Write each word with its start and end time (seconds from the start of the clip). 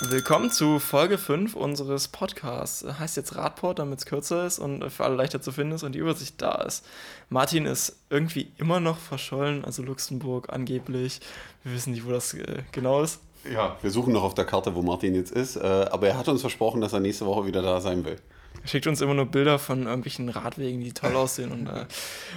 Willkommen 0.00 0.50
zu 0.50 0.80
Folge 0.80 1.18
5 1.18 1.54
unseres 1.54 2.08
Podcasts. 2.08 2.84
Heißt 2.98 3.16
jetzt 3.16 3.36
Radport, 3.36 3.78
damit 3.78 4.00
es 4.00 4.06
kürzer 4.06 4.44
ist 4.44 4.58
und 4.58 4.90
für 4.90 5.04
alle 5.04 5.14
leichter 5.14 5.40
zu 5.40 5.52
finden 5.52 5.74
ist 5.74 5.84
und 5.84 5.92
die 5.92 6.00
Übersicht 6.00 6.42
da 6.42 6.62
ist. 6.62 6.84
Martin 7.28 7.64
ist 7.64 7.96
irgendwie 8.10 8.50
immer 8.58 8.80
noch 8.80 8.98
verschollen, 8.98 9.64
also 9.64 9.82
Luxemburg 9.82 10.52
angeblich. 10.52 11.20
Wir 11.62 11.74
wissen 11.74 11.92
nicht, 11.92 12.04
wo 12.06 12.10
das 12.10 12.34
äh, 12.34 12.62
genau 12.72 13.02
ist. 13.02 13.20
Ja, 13.50 13.76
wir 13.82 13.90
suchen 13.90 14.12
noch 14.12 14.24
auf 14.24 14.34
der 14.34 14.44
Karte, 14.44 14.74
wo 14.74 14.82
Martin 14.82 15.14
jetzt 15.14 15.30
ist, 15.30 15.56
äh, 15.56 15.60
aber 15.60 16.08
er 16.08 16.18
hat 16.18 16.28
uns 16.28 16.40
versprochen, 16.40 16.80
dass 16.80 16.92
er 16.92 17.00
nächste 17.00 17.26
Woche 17.26 17.46
wieder 17.46 17.62
da 17.62 17.80
sein 17.80 18.04
will. 18.04 18.16
Er 18.62 18.68
schickt 18.68 18.86
uns 18.86 19.00
immer 19.00 19.14
nur 19.14 19.26
Bilder 19.26 19.58
von 19.58 19.86
irgendwelchen 19.86 20.28
Radwegen, 20.28 20.80
die 20.80 20.92
toll 20.92 21.14
aussehen. 21.14 21.52
Und 21.52 21.68
äh, 21.68 21.86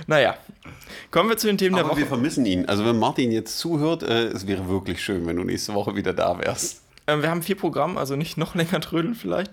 naja, 0.06 0.38
kommen 1.10 1.30
wir 1.30 1.38
zu 1.38 1.48
den 1.48 1.58
Themen 1.58 1.76
aber 1.76 1.84
der 1.84 1.92
Woche. 1.92 2.00
wir 2.02 2.08
vermissen 2.08 2.46
ihn. 2.46 2.68
Also 2.68 2.86
wenn 2.86 3.00
Martin 3.00 3.32
jetzt 3.32 3.58
zuhört, 3.58 4.04
äh, 4.04 4.28
es 4.28 4.46
wäre 4.46 4.68
wirklich 4.68 5.02
schön, 5.04 5.26
wenn 5.26 5.38
du 5.38 5.44
nächste 5.44 5.74
Woche 5.74 5.96
wieder 5.96 6.14
da 6.14 6.38
wärst. 6.38 6.82
Ähm, 7.08 7.22
wir 7.22 7.30
haben 7.30 7.42
vier 7.42 7.58
Programme, 7.58 8.00
also 8.00 8.16
nicht 8.16 8.38
noch 8.38 8.54
länger 8.56 8.82
trödeln 8.82 9.16
vielleicht. 9.16 9.52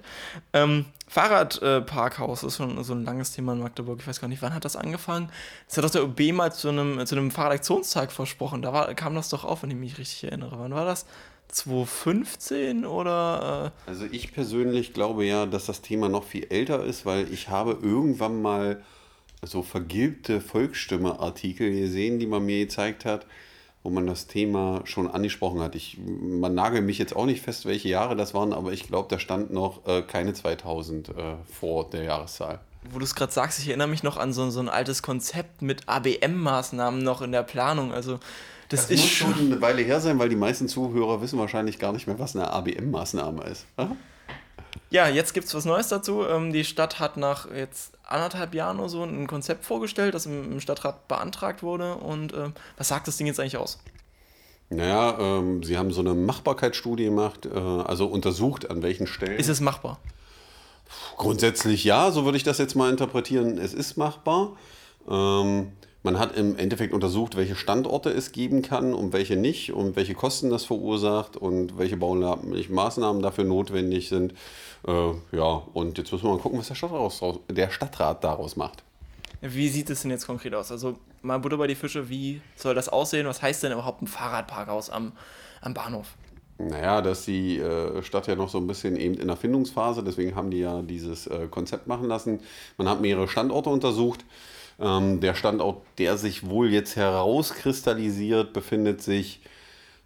Ähm, 0.52 0.86
Fahrradparkhaus 1.06 2.42
ist 2.42 2.56
schon 2.56 2.82
so 2.82 2.92
ein 2.94 3.04
langes 3.04 3.32
Thema 3.32 3.52
in 3.52 3.60
Magdeburg. 3.60 4.00
Ich 4.00 4.06
weiß 4.06 4.20
gar 4.20 4.28
nicht, 4.28 4.42
wann 4.42 4.54
hat 4.54 4.64
das 4.64 4.76
angefangen? 4.76 5.30
Das 5.66 5.76
hat 5.76 5.84
doch 5.84 5.90
der 5.90 6.04
OB 6.04 6.32
mal 6.32 6.52
zu 6.52 6.68
einem, 6.68 7.06
zu 7.06 7.14
einem 7.14 7.30
Fahrradaktionstag 7.30 8.10
versprochen. 8.10 8.62
Da 8.62 8.72
war, 8.72 8.92
kam 8.94 9.14
das 9.14 9.28
doch 9.28 9.44
auf, 9.44 9.62
wenn 9.62 9.70
ich 9.70 9.76
mich 9.76 9.98
richtig 9.98 10.24
erinnere. 10.24 10.58
Wann 10.58 10.74
war 10.74 10.84
das? 10.84 11.06
2015 11.48 12.84
oder? 12.84 13.72
Äh 13.86 13.90
also 13.90 14.06
ich 14.10 14.32
persönlich 14.32 14.92
glaube 14.92 15.24
ja, 15.24 15.46
dass 15.46 15.66
das 15.66 15.82
Thema 15.82 16.08
noch 16.08 16.24
viel 16.24 16.46
älter 16.50 16.82
ist, 16.84 17.06
weil 17.06 17.32
ich 17.32 17.48
habe 17.48 17.78
irgendwann 17.80 18.42
mal 18.42 18.82
so 19.42 19.62
vergilbte 19.62 20.40
Volksstimme-Artikel 20.40 21.70
gesehen, 21.70 22.18
die 22.18 22.26
man 22.26 22.44
mir 22.44 22.64
gezeigt 22.64 23.04
hat, 23.04 23.26
wo 23.84 23.90
man 23.90 24.06
das 24.06 24.26
Thema 24.26 24.80
schon 24.84 25.08
angesprochen 25.08 25.60
hat. 25.60 25.74
Ich, 25.74 25.98
man 25.98 26.54
nagelt 26.54 26.84
mich 26.84 26.96
jetzt 26.98 27.14
auch 27.14 27.26
nicht 27.26 27.42
fest, 27.42 27.66
welche 27.66 27.90
Jahre 27.90 28.16
das 28.16 28.32
waren, 28.32 28.54
aber 28.54 28.72
ich 28.72 28.88
glaube, 28.88 29.08
da 29.10 29.18
stand 29.18 29.52
noch 29.52 29.86
äh, 29.86 30.00
keine 30.00 30.32
2000 30.32 31.10
äh, 31.10 31.12
vor 31.44 31.90
der 31.90 32.02
Jahreszahl. 32.02 32.60
Wo 32.90 32.98
du 32.98 33.04
es 33.04 33.14
gerade 33.14 33.30
sagst, 33.30 33.58
ich 33.58 33.68
erinnere 33.68 33.88
mich 33.88 34.02
noch 34.02 34.16
an 34.16 34.32
so, 34.32 34.48
so 34.48 34.60
ein 34.60 34.70
altes 34.70 35.02
Konzept 35.02 35.60
mit 35.60 35.86
ABM-Maßnahmen 35.86 37.02
noch 37.02 37.20
in 37.20 37.32
der 37.32 37.42
Planung. 37.42 37.92
Also 37.92 38.18
das, 38.70 38.88
das 38.88 38.90
ist 38.90 39.00
muss 39.00 39.10
schon 39.10 39.34
eine 39.38 39.60
Weile 39.60 39.82
her 39.82 40.00
sein, 40.00 40.18
weil 40.18 40.30
die 40.30 40.36
meisten 40.36 40.66
Zuhörer 40.66 41.20
wissen 41.20 41.38
wahrscheinlich 41.38 41.78
gar 41.78 41.92
nicht 41.92 42.06
mehr, 42.06 42.18
was 42.18 42.34
eine 42.34 42.50
ABM-Maßnahme 42.50 43.44
ist. 43.44 43.66
Aha. 43.76 43.94
Ja, 44.90 45.08
jetzt 45.08 45.34
gibt 45.34 45.46
es 45.46 45.54
was 45.54 45.64
Neues 45.64 45.88
dazu. 45.88 46.24
Ähm, 46.24 46.52
die 46.52 46.64
Stadt 46.64 47.00
hat 47.00 47.16
nach 47.16 47.50
jetzt 47.50 47.92
anderthalb 48.04 48.54
Jahren 48.54 48.78
oder 48.78 48.88
so 48.88 49.02
ein 49.02 49.26
Konzept 49.26 49.64
vorgestellt, 49.64 50.14
das 50.14 50.26
im, 50.26 50.60
Stadtrat 50.60 51.08
beantragt 51.08 51.62
wurde. 51.62 51.96
Und 51.96 52.32
äh, 52.32 52.50
was 52.76 52.88
sagt 52.88 53.08
das 53.08 53.16
Ding 53.16 53.26
jetzt 53.26 53.40
eigentlich 53.40 53.56
aus? 53.56 53.78
Naja, 54.70 55.18
ähm, 55.18 55.62
sie 55.62 55.78
haben 55.78 55.90
so 55.92 56.00
eine 56.00 56.14
Machbarkeitsstudie 56.14 57.04
gemacht, 57.04 57.46
äh, 57.46 57.58
also 57.58 58.06
untersucht, 58.06 58.70
an 58.70 58.82
welchen 58.82 59.06
Stellen. 59.06 59.38
Ist 59.38 59.48
es 59.48 59.60
machbar? 59.60 59.98
Grundsätzlich 61.16 61.84
ja, 61.84 62.10
so 62.10 62.24
würde 62.24 62.36
ich 62.36 62.44
das 62.44 62.58
jetzt 62.58 62.74
mal 62.74 62.90
interpretieren. 62.90 63.58
Es 63.58 63.74
ist 63.74 63.96
machbar. 63.96 64.56
Ähm, 65.08 65.72
man 66.04 66.18
hat 66.18 66.36
im 66.36 66.56
Endeffekt 66.56 66.92
untersucht, 66.92 67.34
welche 67.34 67.56
Standorte 67.56 68.10
es 68.10 68.30
geben 68.30 68.60
kann 68.60 68.92
und 68.92 69.12
welche 69.14 69.36
nicht 69.36 69.72
und 69.72 69.96
welche 69.96 70.14
Kosten 70.14 70.50
das 70.50 70.64
verursacht 70.64 71.36
und 71.36 71.78
welche 71.78 71.96
baulichen 71.96 72.74
Maßnahmen 72.74 73.22
dafür 73.22 73.44
notwendig 73.44 74.10
sind. 74.10 74.34
Äh, 74.86 75.10
ja, 75.32 75.62
und 75.72 75.96
jetzt 75.96 76.12
müssen 76.12 76.24
wir 76.24 76.34
mal 76.34 76.38
gucken, 76.38 76.58
was 76.58 76.68
der 76.68 76.74
Stadtrat, 76.74 77.40
der 77.50 77.70
Stadtrat 77.70 78.22
daraus 78.22 78.54
macht. 78.54 78.84
Wie 79.40 79.68
sieht 79.68 79.88
es 79.88 80.02
denn 80.02 80.10
jetzt 80.10 80.26
konkret 80.26 80.54
aus? 80.54 80.70
Also 80.70 80.96
mal 81.22 81.38
Butter 81.38 81.56
bei 81.56 81.66
die 81.66 81.74
Fische, 81.74 82.08
wie 82.10 82.42
soll 82.54 82.74
das 82.74 82.90
aussehen? 82.90 83.26
Was 83.26 83.40
heißt 83.40 83.62
denn 83.62 83.72
überhaupt 83.72 84.02
ein 84.02 84.06
Fahrradparkhaus 84.06 84.90
am, 84.90 85.12
am 85.62 85.72
Bahnhof? 85.72 86.14
Naja, 86.58 87.00
dass 87.00 87.24
die 87.24 87.58
äh, 87.58 88.02
Stadt 88.02 88.26
ja 88.26 88.36
noch 88.36 88.50
so 88.50 88.58
ein 88.58 88.66
bisschen 88.66 88.96
eben 88.96 89.14
in 89.14 89.26
der 89.26 89.36
Findungsphase, 89.36 90.04
deswegen 90.04 90.36
haben 90.36 90.50
die 90.50 90.60
ja 90.60 90.82
dieses 90.82 91.26
äh, 91.26 91.48
Konzept 91.50 91.86
machen 91.86 92.06
lassen. 92.08 92.40
Man 92.76 92.88
hat 92.88 93.00
mehrere 93.00 93.26
Standorte 93.26 93.70
untersucht. 93.70 94.24
Ähm, 94.80 95.20
der 95.20 95.34
Standort, 95.34 95.82
der 95.98 96.16
sich 96.16 96.48
wohl 96.48 96.72
jetzt 96.72 96.96
herauskristallisiert, 96.96 98.52
befindet 98.52 99.02
sich 99.02 99.40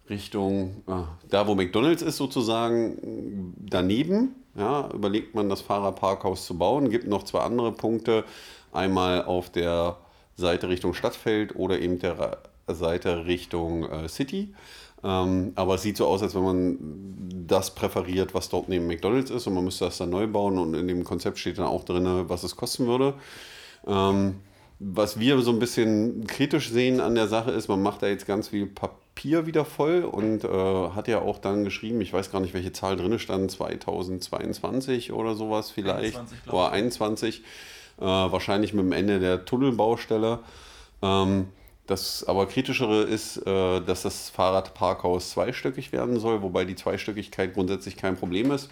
Richtung, 0.09 0.83
äh, 0.87 1.03
da 1.29 1.47
wo 1.47 1.55
McDonalds 1.55 2.01
ist 2.01 2.17
sozusagen, 2.17 3.53
daneben. 3.57 4.35
Ja, 4.55 4.89
überlegt 4.93 5.35
man, 5.35 5.47
das 5.47 5.61
Fahrerparkhaus 5.61 6.45
zu 6.45 6.57
bauen. 6.57 6.89
Gibt 6.89 7.07
noch 7.07 7.23
zwei 7.23 7.41
andere 7.41 7.71
Punkte. 7.71 8.25
Einmal 8.71 9.23
auf 9.23 9.49
der 9.49 9.97
Seite 10.35 10.69
Richtung 10.69 10.93
Stadtfeld 10.93 11.55
oder 11.55 11.79
eben 11.79 11.99
der 11.99 12.39
Seite 12.67 13.25
Richtung 13.25 13.89
äh, 13.89 14.09
City. 14.09 14.53
Ähm, 15.03 15.53
aber 15.55 15.75
es 15.75 15.83
sieht 15.83 15.97
so 15.97 16.07
aus, 16.07 16.21
als 16.21 16.35
wenn 16.35 16.43
man 16.43 16.77
das 17.47 17.73
präferiert, 17.73 18.33
was 18.33 18.49
dort 18.49 18.67
neben 18.67 18.87
McDonalds 18.87 19.31
ist 19.31 19.47
und 19.47 19.53
man 19.53 19.63
müsste 19.63 19.85
das 19.85 19.97
dann 19.97 20.09
neu 20.09 20.27
bauen 20.27 20.57
und 20.57 20.73
in 20.73 20.87
dem 20.87 21.03
Konzept 21.03 21.37
steht 21.39 21.57
dann 21.57 21.67
auch 21.67 21.85
drin, 21.85 22.25
was 22.27 22.43
es 22.43 22.55
kosten 22.55 22.87
würde. 22.87 23.13
Ähm, 23.87 24.35
was 24.79 25.19
wir 25.19 25.39
so 25.41 25.51
ein 25.51 25.59
bisschen 25.59 26.25
kritisch 26.25 26.69
sehen 26.69 27.01
an 27.01 27.15
der 27.15 27.27
Sache 27.27 27.51
ist, 27.51 27.67
man 27.67 27.83
macht 27.83 28.01
da 28.01 28.07
jetzt 28.07 28.25
ganz 28.25 28.47
viel 28.47 28.65
Papier 28.65 29.45
wieder 29.45 29.65
voll 29.65 30.03
und 30.03 30.45
äh, 30.45 30.89
hat 30.91 31.09
ja 31.09 31.19
auch 31.19 31.37
dann 31.39 31.65
geschrieben, 31.65 31.99
ich 31.99 32.13
weiß 32.13 32.31
gar 32.31 32.39
nicht, 32.39 32.53
welche 32.53 32.71
Zahl 32.71 32.95
drin 32.95 33.19
stand, 33.19 33.51
2022 33.51 35.11
oder 35.11 35.35
sowas 35.35 35.69
vielleicht, 35.69 36.17
21, 36.17 36.53
oder 36.53 36.71
21, 36.71 37.43
äh, 37.99 38.03
wahrscheinlich 38.05 38.73
mit 38.73 38.85
dem 38.85 38.93
Ende 38.93 39.19
der 39.19 39.43
Tunnelbaustelle. 39.43 40.39
Ähm, 41.01 41.49
das 41.85 42.23
aber 42.23 42.45
kritischere 42.45 43.01
ist, 43.01 43.37
äh, 43.45 43.81
dass 43.81 44.03
das 44.03 44.29
Fahrradparkhaus 44.29 45.31
zweistöckig 45.31 45.91
werden 45.91 46.19
soll, 46.19 46.41
wobei 46.41 46.63
die 46.63 46.75
Zweistöckigkeit 46.75 47.53
grundsätzlich 47.53 47.97
kein 47.97 48.15
Problem 48.15 48.51
ist. 48.51 48.69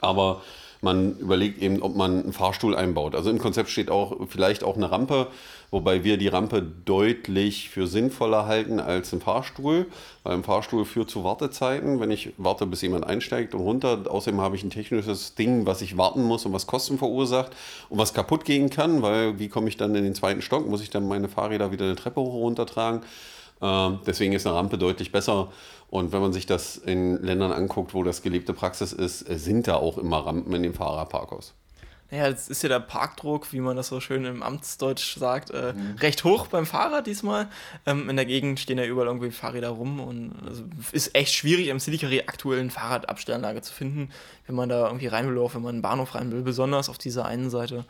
Aber 0.00 0.42
man 0.86 1.18
überlegt 1.18 1.60
eben, 1.60 1.82
ob 1.82 1.96
man 1.96 2.22
einen 2.22 2.32
Fahrstuhl 2.32 2.74
einbaut. 2.74 3.14
Also 3.14 3.28
im 3.28 3.38
Konzept 3.38 3.68
steht 3.68 3.90
auch 3.90 4.16
vielleicht 4.28 4.64
auch 4.64 4.76
eine 4.76 4.90
Rampe, 4.90 5.26
wobei 5.70 6.04
wir 6.04 6.16
die 6.16 6.28
Rampe 6.28 6.62
deutlich 6.62 7.68
für 7.68 7.86
sinnvoller 7.86 8.46
halten 8.46 8.80
als 8.80 9.12
ein 9.12 9.20
Fahrstuhl, 9.20 9.86
weil 10.22 10.34
ein 10.34 10.44
Fahrstuhl 10.44 10.84
führt 10.84 11.10
zu 11.10 11.24
Wartezeiten, 11.24 12.00
wenn 12.00 12.10
ich 12.10 12.32
warte, 12.38 12.66
bis 12.66 12.82
jemand 12.82 13.06
einsteigt 13.06 13.54
und 13.54 13.60
runter. 13.60 14.04
Außerdem 14.08 14.40
habe 14.40 14.56
ich 14.56 14.62
ein 14.62 14.70
technisches 14.70 15.34
Ding, 15.34 15.66
was 15.66 15.82
ich 15.82 15.98
warten 15.98 16.22
muss 16.22 16.46
und 16.46 16.52
was 16.52 16.66
Kosten 16.66 16.98
verursacht 16.98 17.50
und 17.88 17.98
was 17.98 18.14
kaputt 18.14 18.44
gehen 18.44 18.70
kann, 18.70 19.02
weil 19.02 19.38
wie 19.38 19.48
komme 19.48 19.68
ich 19.68 19.76
dann 19.76 19.94
in 19.94 20.04
den 20.04 20.14
zweiten 20.14 20.40
Stock? 20.40 20.68
Muss 20.68 20.82
ich 20.82 20.90
dann 20.90 21.06
meine 21.08 21.28
Fahrräder 21.28 21.72
wieder 21.72 21.84
eine 21.84 21.96
Treppe 21.96 22.20
hoch 22.20 22.34
und 22.34 22.40
runter 22.40 22.66
tragen? 22.66 23.02
Ähm, 23.60 24.00
deswegen 24.06 24.32
ist 24.32 24.46
eine 24.46 24.56
Rampe 24.56 24.78
deutlich 24.78 25.12
besser. 25.12 25.50
Und 25.88 26.12
wenn 26.12 26.20
man 26.20 26.32
sich 26.32 26.46
das 26.46 26.76
in 26.76 27.22
Ländern 27.22 27.52
anguckt, 27.52 27.94
wo 27.94 28.02
das 28.02 28.22
gelebte 28.22 28.52
Praxis 28.52 28.92
ist, 28.92 29.28
äh, 29.28 29.38
sind 29.38 29.68
da 29.68 29.76
auch 29.76 29.98
immer 29.98 30.26
Rampen 30.26 30.52
in 30.54 30.62
dem 30.62 30.74
Fahrerparkhaus. 30.74 31.54
Naja, 32.10 32.28
jetzt 32.28 32.48
ist 32.50 32.62
ja 32.62 32.68
der 32.68 32.78
Parkdruck, 32.78 33.52
wie 33.52 33.58
man 33.58 33.76
das 33.76 33.88
so 33.88 34.00
schön 34.00 34.24
im 34.24 34.42
Amtsdeutsch 34.42 35.16
sagt, 35.18 35.50
äh, 35.50 35.72
mhm. 35.72 35.96
recht 35.98 36.22
hoch 36.22 36.46
beim 36.46 36.64
Fahrrad 36.64 37.06
diesmal. 37.06 37.48
Ähm, 37.84 38.08
in 38.08 38.14
der 38.14 38.26
Gegend 38.26 38.60
stehen 38.60 38.78
ja 38.78 38.84
überall 38.84 39.08
irgendwie 39.08 39.32
Fahrräder 39.32 39.70
rum 39.70 39.98
und 39.98 40.34
also 40.46 40.62
ist 40.92 41.16
echt 41.16 41.34
schwierig, 41.34 41.66
im 41.66 41.80
Silicary 41.80 42.22
aktuell 42.26 42.60
eine 42.60 42.70
Fahrradabstellanlage 42.70 43.60
zu 43.62 43.72
finden, 43.72 44.10
wenn 44.46 44.54
man 44.54 44.68
da 44.68 44.86
irgendwie 44.86 45.08
rein 45.08 45.28
will, 45.28 45.38
auch 45.38 45.54
wenn 45.56 45.62
man 45.62 45.74
einen 45.74 45.82
Bahnhof 45.82 46.14
rein 46.14 46.30
will, 46.30 46.42
besonders 46.42 46.88
auf 46.88 46.98
dieser 46.98 47.24
einen 47.24 47.50
Seite. 47.50 47.84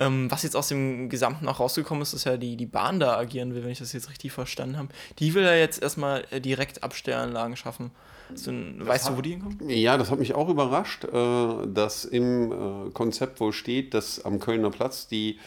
Ähm, 0.00 0.30
was 0.30 0.42
jetzt 0.42 0.56
aus 0.56 0.68
dem 0.68 1.08
Gesamten 1.08 1.46
auch 1.48 1.60
rausgekommen 1.60 2.02
ist, 2.02 2.14
ist 2.14 2.24
ja 2.24 2.36
die, 2.36 2.56
die 2.56 2.66
Bahn 2.66 2.98
da 2.98 3.16
agieren 3.16 3.54
will, 3.54 3.62
wenn 3.62 3.70
ich 3.70 3.78
das 3.78 3.92
jetzt 3.92 4.10
richtig 4.10 4.32
verstanden 4.32 4.76
habe. 4.76 4.88
Die 5.18 5.34
will 5.34 5.44
ja 5.44 5.54
jetzt 5.54 5.82
erstmal 5.82 6.24
äh, 6.30 6.40
direkt 6.40 6.82
Abstellanlagen 6.82 7.56
schaffen. 7.56 7.90
Also, 8.30 8.52
weißt 8.52 9.04
hat, 9.04 9.12
du, 9.12 9.16
wo 9.18 9.22
die 9.22 9.30
hinkommen? 9.30 9.58
Ja, 9.68 9.96
das 9.96 10.10
hat 10.10 10.18
mich 10.18 10.34
auch 10.34 10.48
überrascht, 10.48 11.04
äh, 11.04 11.66
dass 11.66 12.04
im 12.04 12.52
äh, 12.52 12.90
Konzept 12.90 13.38
wohl 13.38 13.52
steht, 13.52 13.94
dass 13.94 14.24
am 14.24 14.40
Kölner 14.40 14.70
Platz 14.70 15.06
die 15.06 15.38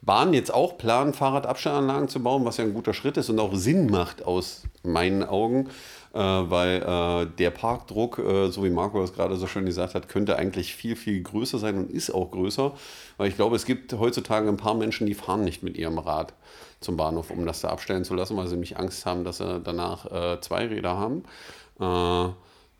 Bahn 0.00 0.34
jetzt 0.34 0.52
auch 0.52 0.78
planen, 0.78 1.14
Fahrradabstellanlagen 1.14 2.08
zu 2.08 2.20
bauen, 2.22 2.44
was 2.44 2.56
ja 2.56 2.64
ein 2.64 2.74
guter 2.74 2.94
Schritt 2.94 3.16
ist 3.16 3.30
und 3.30 3.38
auch 3.38 3.54
Sinn 3.54 3.86
macht 3.86 4.24
aus 4.24 4.64
meinen 4.82 5.22
Augen 5.22 5.68
weil 6.18 6.82
äh, 6.82 7.26
der 7.38 7.50
Parkdruck, 7.50 8.18
äh, 8.18 8.50
so 8.50 8.62
wie 8.64 8.70
Marco 8.70 9.00
das 9.00 9.14
gerade 9.14 9.36
so 9.36 9.46
schön 9.46 9.64
gesagt 9.64 9.94
hat, 9.94 10.08
könnte 10.08 10.36
eigentlich 10.36 10.74
viel, 10.74 10.94
viel 10.94 11.22
größer 11.22 11.58
sein 11.58 11.78
und 11.78 11.90
ist 11.90 12.10
auch 12.10 12.30
größer, 12.30 12.72
weil 13.16 13.28
ich 13.28 13.36
glaube, 13.36 13.56
es 13.56 13.64
gibt 13.64 13.92
heutzutage 13.94 14.48
ein 14.48 14.58
paar 14.58 14.74
Menschen, 14.74 15.06
die 15.06 15.14
fahren 15.14 15.44
nicht 15.44 15.62
mit 15.62 15.76
ihrem 15.76 15.98
Rad 15.98 16.34
zum 16.80 16.96
Bahnhof, 16.96 17.30
um 17.30 17.46
das 17.46 17.60
da 17.60 17.68
abstellen 17.68 18.04
zu 18.04 18.14
lassen, 18.14 18.36
weil 18.36 18.46
sie 18.46 18.54
nämlich 18.54 18.76
Angst 18.76 19.06
haben, 19.06 19.24
dass 19.24 19.38
sie 19.38 19.60
danach 19.60 20.04
äh, 20.10 20.40
zwei 20.40 20.66
Räder 20.66 20.96
haben. 20.98 21.24
Äh, 21.80 22.32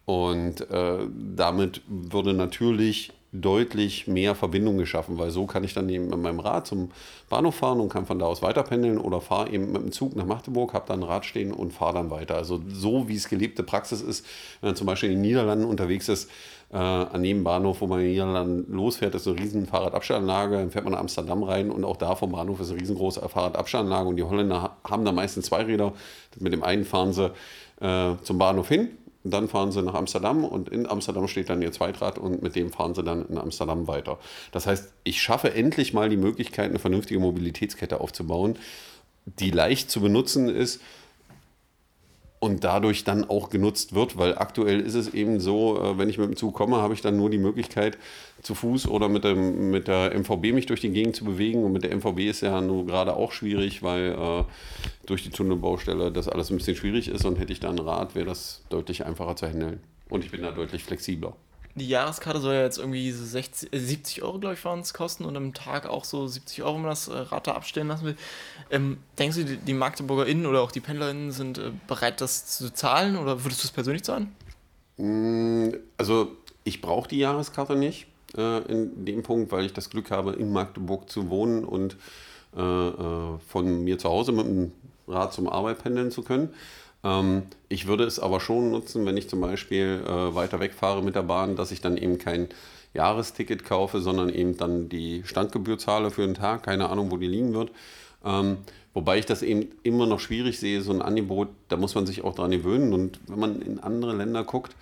und 0.05 0.71
äh, 0.71 0.99
damit 1.35 1.83
würde 1.87 2.35
natürlich 2.35 3.13
deutlich 3.33 4.07
mehr 4.07 4.35
Verbindung 4.35 4.77
geschaffen, 4.77 5.19
weil 5.19 5.31
so 5.31 5.47
kann 5.47 5.65
ich 5.65 5.73
dann 5.73 5.89
eben 5.89 6.09
mit 6.09 6.19
meinem 6.19 6.39
Rad 6.39 6.67
zum 6.67 6.91
Bahnhof 7.31 7.55
fahren 7.55 7.81
und 7.81 7.89
kann 7.89 8.05
von 8.05 8.19
da 8.19 8.27
aus 8.27 8.43
weiterpendeln 8.43 8.99
oder 8.99 9.23
fahre 9.23 9.49
eben 9.51 9.73
mit 9.73 9.83
dem 9.83 9.91
Zug 9.91 10.15
nach 10.15 10.27
Magdeburg, 10.27 10.75
habe 10.75 10.85
dann 10.87 11.01
ein 11.01 11.09
Rad 11.09 11.25
stehen 11.25 11.51
und 11.51 11.73
fahre 11.73 11.95
dann 11.95 12.11
weiter. 12.11 12.37
Also 12.37 12.61
so 12.69 13.09
wie 13.09 13.17
es 13.17 13.31
gelebte 13.31 13.63
Praxis 13.63 14.03
ist, 14.03 14.27
wenn 14.61 14.69
man 14.69 14.77
zum 14.77 14.87
Beispiel 14.87 15.11
in 15.11 15.17
den 15.17 15.23
Niederlanden 15.23 15.65
unterwegs 15.65 16.11
ist, 16.11 16.31
äh, 16.71 16.77
an 16.77 17.23
dem 17.23 17.43
Bahnhof, 17.43 17.81
wo 17.81 17.87
man 17.87 18.01
in 18.01 18.07
den 18.07 18.13
Niederlanden 18.13 18.73
losfährt, 18.75 19.15
ist 19.15 19.27
eine 19.27 19.39
riesen 19.39 19.67
Fahrradabstellanlage, 19.67 20.57
dann 20.57 20.71
fährt 20.71 20.85
man 20.85 20.93
nach 20.93 21.01
Amsterdam 21.01 21.43
rein 21.43 21.71
und 21.71 21.85
auch 21.85 21.97
da 21.97 22.15
vom 22.15 22.33
Bahnhof 22.33 22.61
ist 22.61 22.71
eine 22.71 22.81
riesengroße 22.81 23.27
Fahrradabstellanlage 23.27 24.09
und 24.11 24.17
die 24.17 24.25
Holländer 24.25 24.77
haben 24.85 25.07
da 25.07 25.13
meistens 25.13 25.47
zwei 25.47 25.63
Räder. 25.63 25.95
Mit 26.39 26.53
dem 26.53 26.63
einen 26.63 26.85
fahren 26.85 27.15
sie 27.15 27.33
äh, 27.81 28.15
zum 28.23 28.37
Bahnhof 28.37 28.69
hin 28.69 28.91
dann 29.25 29.49
fahren 29.49 29.73
sie 29.73 29.83
nach 29.83 29.95
Amsterdam 29.95 30.45
und 30.45 30.69
in 30.69 30.87
Amsterdam 30.87 31.29
steht 31.29 31.49
dann 31.49 31.63
ihr 31.63 31.73
Zweitrad 31.73 32.19
und 32.19 32.43
mit 32.43 32.57
dem 32.57 32.73
fahren 32.73 32.95
sie 32.95 33.03
dann 33.03 33.27
in 33.29 33.39
Amsterdam 33.39 33.87
weiter. 33.87 34.19
Das 34.51 34.67
heißt, 34.67 34.93
ich 35.05 35.23
schaffe 35.23 35.55
endlich 35.55 35.93
mal 35.93 36.09
die 36.09 36.17
Möglichkeit, 36.17 36.71
eine 36.71 36.79
vernünftige 36.79 37.21
Mobilitätskette 37.21 38.01
aufzubauen, 38.01 38.57
die 39.25 39.51
leicht 39.51 39.91
zu 39.91 40.01
benutzen 40.01 40.49
ist 40.49 40.81
und 42.43 42.65
dadurch 42.65 43.05
dann 43.05 43.31
auch 43.31 43.51
genutzt 43.51 43.95
wird, 43.95 44.19
weil 44.19 44.37
aktuell 44.37 44.81
ist 44.81 44.95
es 44.95 45.15
eben 45.15 45.39
so, 45.39 45.81
äh, 45.81 45.97
wenn 45.97 46.09
ich 46.09 46.19
mit 46.19 46.27
dem 46.27 46.35
Zug 46.35 46.55
komme, 46.55 46.79
habe 46.79 46.93
ich 46.93 47.01
dann 47.01 47.17
nur 47.17 47.31
die 47.31 47.39
Möglichkeit, 47.39 47.97
zu 48.43 48.57
Fuß 48.57 48.89
oder 48.89 49.09
mit, 49.09 49.23
dem, 49.23 49.71
mit 49.71 49.87
der 49.87 50.13
MVB 50.19 50.53
mich 50.53 50.67
durch 50.67 50.81
die 50.81 50.91
Gegend 50.91 51.15
zu 51.15 51.25
bewegen. 51.25 51.63
Und 51.63 51.73
mit 51.73 51.85
der 51.85 51.95
MVB 51.95 52.19
ist 52.29 52.41
ja 52.41 52.61
nur 52.61 52.85
gerade 52.85 53.15
auch 53.15 53.31
schwierig, 53.31 53.85
weil 53.85 54.17
äh, 54.19 54.45
durch 55.07 55.23
die 55.23 55.31
Tunnelbaustelle 55.31 56.11
das 56.11 56.27
alles 56.27 56.51
ein 56.51 56.57
bisschen 56.57 56.75
schwierig 56.75 57.07
ist. 57.07 57.25
Und 57.25 57.39
hätte 57.39 57.53
ich 57.53 57.61
da 57.61 57.71
ein 57.71 57.79
Rad, 57.79 58.17
wäre 58.17 58.27
das 58.27 58.65
deutlich 58.71 59.07
einfacher 59.07 59.37
zu 59.37 59.47
handeln. 59.47 59.79
Und 60.09 60.25
ich 60.25 60.33
bin 60.33 60.43
da 60.43 60.51
deutlich 60.51 60.83
flexibler 60.83 61.37
die 61.75 61.89
Jahreskarte 61.89 62.41
soll 62.41 62.55
ja 62.55 62.63
jetzt 62.63 62.79
irgendwie 62.79 63.11
60, 63.11 63.71
70 63.73 64.19
äh, 64.19 64.23
Euro, 64.23 64.39
glaube 64.39 64.55
ich, 64.55 64.65
waren 64.65 64.81
es 64.81 64.93
kosten 64.93 65.25
und 65.25 65.37
am 65.37 65.55
Tag 65.55 65.87
auch 65.87 66.05
so 66.05 66.27
70 66.27 66.63
Euro, 66.63 66.75
wenn 66.75 66.83
man 66.83 66.91
das 66.91 67.09
äh, 67.09 67.17
Rad 67.17 67.47
da 67.47 67.53
abstellen 67.53 67.89
lassen 67.89 68.05
will. 68.05 68.17
Ähm, 68.71 68.99
denkst 69.19 69.37
du, 69.37 69.45
die, 69.45 69.57
die 69.57 69.73
MagdeburgerInnen 69.73 70.47
oder 70.47 70.61
auch 70.61 70.73
die 70.73 70.81
PendlerInnen 70.81 71.33
sind 71.33 71.59
äh, 71.59 71.73
bereit, 71.87 72.21
das 72.21 72.47
zu 72.47 72.73
zahlen 72.73 73.17
oder 73.17 73.45
würdest 73.45 73.63
du 73.63 73.67
es 73.67 73.73
persönlich 73.73 74.05
zahlen? 74.05 74.35
Mm, 74.99 75.71
also, 75.97 76.37
ich 76.65 76.81
brauche 76.81 77.09
die 77.09 77.19
Jahreskarte 77.19 77.75
nicht 77.75 78.07
äh, 78.37 78.63
in 78.71 79.05
dem 79.05 79.23
Punkt, 79.23 79.51
weil 79.51 79.65
ich 79.65 79.73
das 79.73 79.89
Glück 79.89 80.11
habe, 80.11 80.33
in 80.35 80.53
Magdeburg 80.53 81.09
zu 81.09 81.31
wohnen 81.31 81.65
und 81.65 81.97
äh, 82.55 82.61
äh, 82.61 83.39
von 83.49 83.83
mir 83.83 83.99
zu 83.99 84.11
Hause 84.11 84.33
mit 84.33 84.47
dem 84.47 84.73
Rad 85.09 85.33
zum 85.33 85.49
Arbeit 85.49 85.83
pendeln 85.83 86.11
zu 86.11 86.23
können. 86.23 86.51
Ähm, 87.05 87.43
ich 87.69 87.87
würde 87.87 88.05
es 88.05 88.19
aber 88.19 88.41
schon 88.41 88.71
nutzen, 88.71 89.05
wenn 89.07 89.17
ich 89.17 89.29
zum 89.29 89.41
Beispiel 89.41 90.03
äh, 90.07 90.35
weiter 90.35 90.61
wegfahre 90.61 91.03
mit 91.03 91.15
der 91.15 91.23
Bahn, 91.23 91.57
dass 91.57 91.73
ich 91.73 91.81
dann 91.81 91.97
eben 91.97 92.19
kein 92.19 92.49
Jahresticket 92.95 93.65
kaufe, 93.65 94.01
sondern 94.01 94.29
eben 94.29 94.57
dann 94.57 94.89
die 94.89 95.23
Standgebühr 95.25 95.79
zahle 95.79 96.11
für 96.11 96.23
einen 96.23 96.35
Tag, 96.35 96.63
keine 96.63 96.91
Ahnung, 96.91 97.11
wo 97.11 97.17
die 97.17 97.27
liegen 97.27 97.55
wird. 97.55 97.71
Ähm, 98.25 98.59
wobei 98.95 99.19
ich 99.19 99.27
das 99.27 99.43
eben 99.43 99.69
immer 99.83 100.07
noch 100.07 100.21
schwierig 100.21 100.59
sehe, 100.59 100.83
so 100.83 100.93
ein 100.93 101.03
Angebot, 101.03 101.49
da 101.69 101.77
muss 101.77 101.95
man 101.95 102.07
sich 102.07 102.23
auch 102.23 102.35
dran 102.35 102.51
gewöhnen. 102.51 102.93
Und 102.93 103.21
wenn 103.27 103.39
man 103.39 103.63
in 103.63 103.81
andere 103.81 104.15
Länder 104.15 104.45
guckt, 104.45 104.77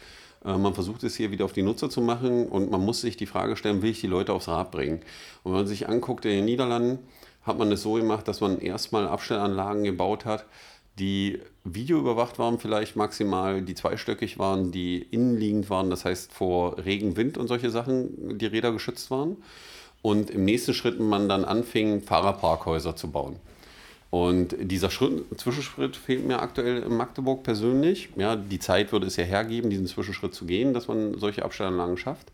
äh, 0.44 0.56
man 0.56 0.74
versucht 0.74 1.04
es 1.04 1.16
hier 1.16 1.30
wieder 1.30 1.44
auf 1.44 1.52
die 1.52 1.62
Nutzer 1.62 1.90
zu 1.90 2.00
machen 2.00 2.48
und 2.48 2.70
man 2.70 2.84
muss 2.84 3.00
sich 3.00 3.16
die 3.16 3.26
Frage 3.26 3.56
stellen, 3.56 3.82
will 3.82 3.90
ich 3.90 4.00
die 4.00 4.06
Leute 4.06 4.32
aufs 4.32 4.48
Rad 4.48 4.70
bringen? 4.70 5.00
Und 5.42 5.52
wenn 5.52 5.60
man 5.60 5.66
sich 5.66 5.88
anguckt, 5.88 6.24
in 6.24 6.32
den 6.32 6.44
Niederlanden 6.44 6.98
hat 7.42 7.58
man 7.58 7.72
es 7.72 7.82
so 7.82 7.94
gemacht, 7.94 8.28
dass 8.28 8.40
man 8.40 8.58
erstmal 8.60 9.08
Abstellanlagen 9.08 9.84
gebaut 9.84 10.24
hat, 10.24 10.44
die 11.00 11.40
videoüberwacht 11.64 12.38
waren, 12.38 12.58
vielleicht 12.58 12.94
maximal, 12.94 13.62
die 13.62 13.74
zweistöckig 13.74 14.38
waren, 14.38 14.70
die 14.70 15.02
innenliegend 15.10 15.70
waren, 15.70 15.90
das 15.90 16.04
heißt 16.04 16.32
vor 16.32 16.78
Regen, 16.78 17.16
Wind 17.16 17.38
und 17.38 17.48
solche 17.48 17.70
Sachen 17.70 18.38
die 18.38 18.46
Räder 18.46 18.72
geschützt 18.72 19.10
waren. 19.10 19.36
Und 20.02 20.30
im 20.30 20.44
nächsten 20.44 20.72
Schritt 20.72 21.00
man 21.00 21.28
dann 21.28 21.44
anfing, 21.44 22.02
Fahrerparkhäuser 22.02 22.96
zu 22.96 23.10
bauen. 23.10 23.36
Und 24.10 24.56
dieser 24.58 24.90
Schritt, 24.90 25.24
Zwischenschritt 25.36 25.96
fehlt 25.96 26.26
mir 26.26 26.40
aktuell 26.40 26.82
in 26.82 26.96
Magdeburg 26.96 27.42
persönlich. 27.42 28.08
Ja, 28.16 28.34
die 28.36 28.58
Zeit 28.58 28.92
würde 28.92 29.06
es 29.06 29.16
ja 29.16 29.24
hergeben, 29.24 29.70
diesen 29.70 29.86
Zwischenschritt 29.86 30.34
zu 30.34 30.46
gehen, 30.46 30.74
dass 30.74 30.88
man 30.88 31.18
solche 31.18 31.44
Abstellanlagen 31.44 31.96
schafft 31.96 32.32